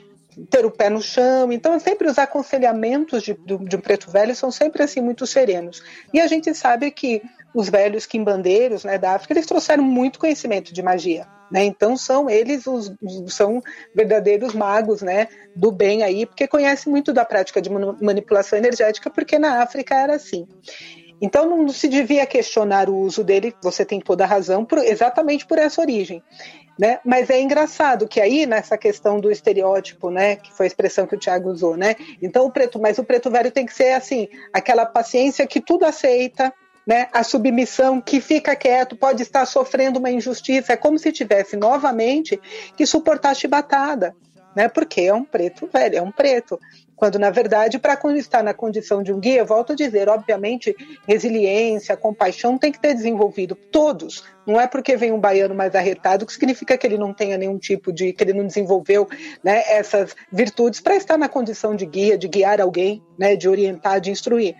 [0.50, 1.50] ter o pé no chão.
[1.50, 5.82] Então, sempre os aconselhamentos de, de, um preto velho são sempre assim muito serenos.
[6.12, 7.22] E a gente sabe que
[7.54, 11.26] os velhos quimbandeiros né, da África eles trouxeram muito conhecimento de magia.
[11.50, 11.64] Né?
[11.64, 12.92] Então são eles os
[13.28, 13.62] são
[13.94, 19.38] verdadeiros magos, né, do bem aí, porque conhecem muito da prática de manipulação energética, porque
[19.38, 20.46] na África era assim.
[21.20, 25.46] Então não se devia questionar o uso dele, você tem toda a razão, por, exatamente
[25.46, 26.22] por essa origem.
[26.78, 27.00] Né?
[27.04, 31.14] Mas é engraçado que aí, nessa questão do estereótipo, né, que foi a expressão que
[31.14, 31.96] o Tiago usou, né?
[32.20, 35.86] Então o preto, mas o preto velho tem que ser assim, aquela paciência que tudo
[35.86, 36.52] aceita,
[36.86, 37.08] né?
[37.12, 42.38] A submissão que fica quieto, pode estar sofrendo uma injustiça, é como se tivesse novamente
[42.76, 44.14] que suportar chibatada,
[44.54, 44.68] né?
[44.68, 46.60] Porque é um preto velho, é um preto.
[46.96, 50.74] Quando, na verdade, para estar na condição de um guia, volto a dizer, obviamente,
[51.06, 54.24] resiliência, compaixão tem que ter desenvolvido todos.
[54.46, 57.58] Não é porque vem um baiano mais arretado que significa que ele não tenha nenhum
[57.58, 59.06] tipo de, que ele não desenvolveu
[59.44, 64.00] né, essas virtudes para estar na condição de guia, de guiar alguém, né, de orientar,
[64.00, 64.54] de instruir.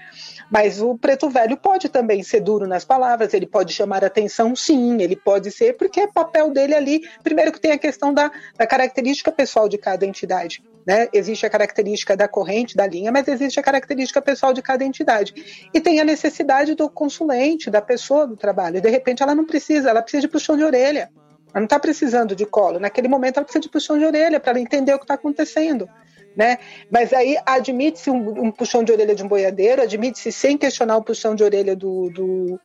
[0.50, 5.00] Mas o preto velho pode também ser duro nas palavras, ele pode chamar atenção, sim,
[5.00, 7.00] ele pode ser, porque é papel dele ali.
[7.22, 10.62] Primeiro que tem a questão da, da característica pessoal de cada entidade.
[10.86, 11.08] Né?
[11.12, 15.68] Existe a característica da corrente, da linha, mas existe a característica pessoal de cada entidade.
[15.74, 18.80] E tem a necessidade do consulente, da pessoa do trabalho.
[18.80, 21.10] De repente ela não precisa, ela precisa de puxão de orelha.
[21.52, 22.78] Ela não está precisando de colo.
[22.78, 25.88] Naquele momento ela precisa de puxão de orelha para ela entender o que está acontecendo.
[26.36, 26.58] Né?
[26.90, 31.02] Mas aí admite-se um, um, puxão de orelha de um boiadeiro, admite-se sem questionar o
[31.02, 32.60] puxão de orelha do, do,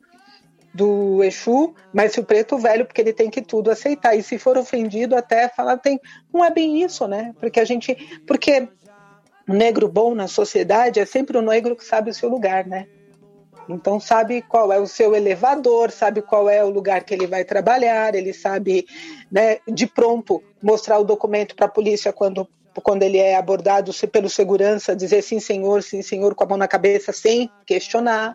[0.74, 4.16] do Exu, mas se o preto velho, porque ele tem que tudo aceitar.
[4.16, 6.00] E se for ofendido, até falar, tem.
[6.32, 7.34] Não é bem isso, né?
[7.38, 7.94] Porque a gente.
[8.26, 8.68] Porque
[9.48, 12.86] o negro bom na sociedade é sempre o negro que sabe o seu lugar, né?
[13.68, 17.44] Então sabe qual é o seu elevador, sabe qual é o lugar que ele vai
[17.44, 18.86] trabalhar, ele sabe,
[19.30, 22.48] né, de pronto mostrar o documento para a polícia quando
[22.82, 26.66] quando ele é abordado pelo segurança, dizer sim senhor, sim senhor, com a mão na
[26.66, 28.34] cabeça, sem questionar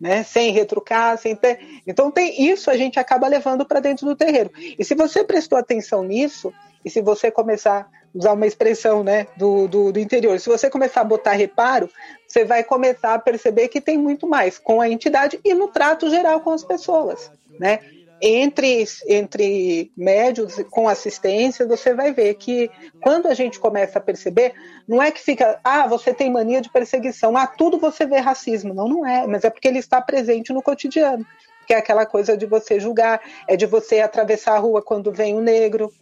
[0.00, 0.22] né?
[0.22, 1.82] Sem retrucar, sem ter.
[1.86, 4.50] Então tem isso a gente acaba levando para dentro do terreiro.
[4.78, 6.52] E se você prestou atenção nisso,
[6.84, 10.70] e se você começar a usar uma expressão né, do, do, do, interior, se você
[10.70, 11.90] começar a botar reparo,
[12.26, 16.08] você vai começar a perceber que tem muito mais com a entidade e no trato
[16.08, 17.30] geral com as pessoas.
[17.58, 17.80] Né?
[18.20, 22.70] Entre, entre médios com assistência, você vai ver que
[23.00, 24.54] quando a gente começa a perceber,
[24.86, 28.74] não é que fica, ah, você tem mania de perseguição, ah, tudo você vê racismo.
[28.74, 31.24] Não, não é, mas é porque ele está presente no cotidiano.
[31.66, 35.34] Que é aquela coisa de você julgar, é de você atravessar a rua quando vem
[35.34, 35.92] o negro,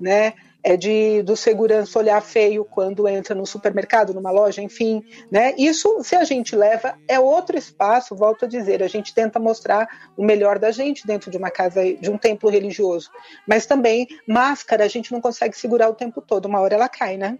[0.00, 0.34] né?
[0.62, 5.54] É de do segurança olhar feio quando entra no supermercado, numa loja, enfim, né?
[5.58, 9.88] Isso, se a gente leva, é outro espaço, volto a dizer, a gente tenta mostrar
[10.16, 13.10] o melhor da gente dentro de uma casa, de um templo religioso.
[13.46, 17.16] Mas também, máscara, a gente não consegue segurar o tempo todo, uma hora ela cai,
[17.16, 17.38] né?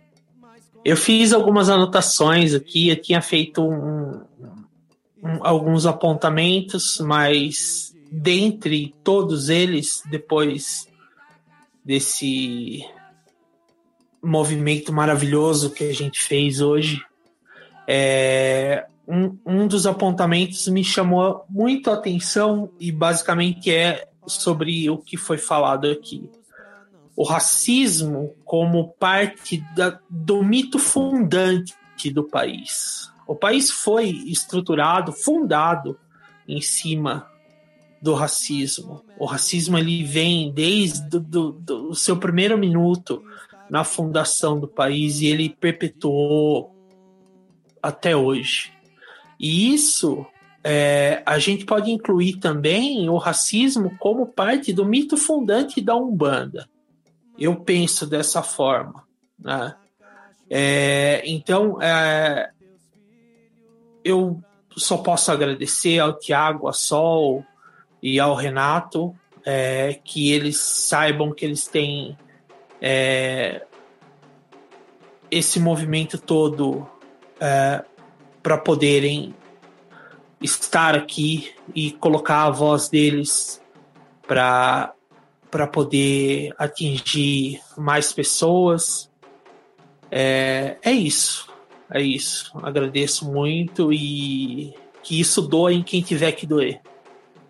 [0.85, 4.21] Eu fiz algumas anotações aqui, eu tinha feito um,
[5.23, 10.89] um, alguns apontamentos, mas dentre todos eles, depois
[11.85, 12.85] desse
[14.23, 17.03] movimento maravilhoso que a gente fez hoje,
[17.87, 24.99] é, um, um dos apontamentos me chamou muito a atenção e basicamente é sobre o
[24.99, 26.31] que foi falado aqui
[27.17, 31.75] o racismo como parte da, do mito fundante
[32.13, 33.13] do país.
[33.27, 35.99] O país foi estruturado, fundado
[36.49, 37.27] em cima
[38.01, 39.05] do racismo.
[39.19, 43.23] O racismo ele vem desde do, do, do seu primeiro minuto
[43.73, 46.77] na fundação do país e ele perpetuou
[47.83, 48.71] até hoje.
[49.41, 50.27] E isso
[50.63, 56.69] é, a gente pode incluir também o racismo como parte do mito fundante da Umbanda.
[57.39, 59.05] Eu penso dessa forma.
[59.39, 59.75] Né?
[60.51, 62.51] É, então, é,
[64.05, 64.39] eu
[64.77, 67.43] só posso agradecer ao Tiago, a Sol
[68.03, 69.17] e ao Renato
[69.47, 72.19] é, que eles saibam que eles têm
[72.85, 73.65] é,
[75.31, 76.85] esse movimento todo
[77.41, 77.85] é,
[78.43, 79.33] para poderem
[80.41, 83.63] estar aqui e colocar a voz deles
[84.27, 84.93] para
[85.49, 89.11] para poder atingir mais pessoas.
[90.11, 91.47] É, é isso.
[91.91, 92.51] É isso.
[92.63, 96.81] Agradeço muito e que isso doa em quem tiver que doer.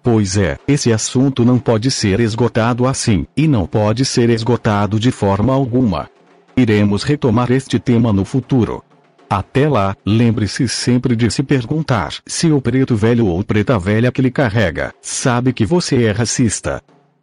[0.02, 5.12] Pois é, esse assunto não pode ser esgotado assim, e não pode ser esgotado de
[5.12, 6.10] forma alguma.
[6.56, 8.82] Iremos retomar este tema no futuro.
[9.30, 14.20] Até lá, lembre-se sempre de se perguntar se o preto velho ou preta velha que
[14.20, 16.82] lhe carrega sabe que você é racista.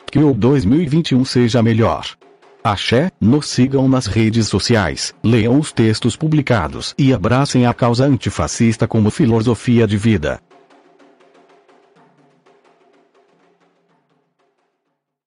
[0.10, 2.06] Que o 2021 seja melhor.
[2.64, 8.88] Axé, nos sigam nas redes sociais, leiam os textos publicados e abracem a causa antifascista
[8.88, 10.42] como filosofia de vida.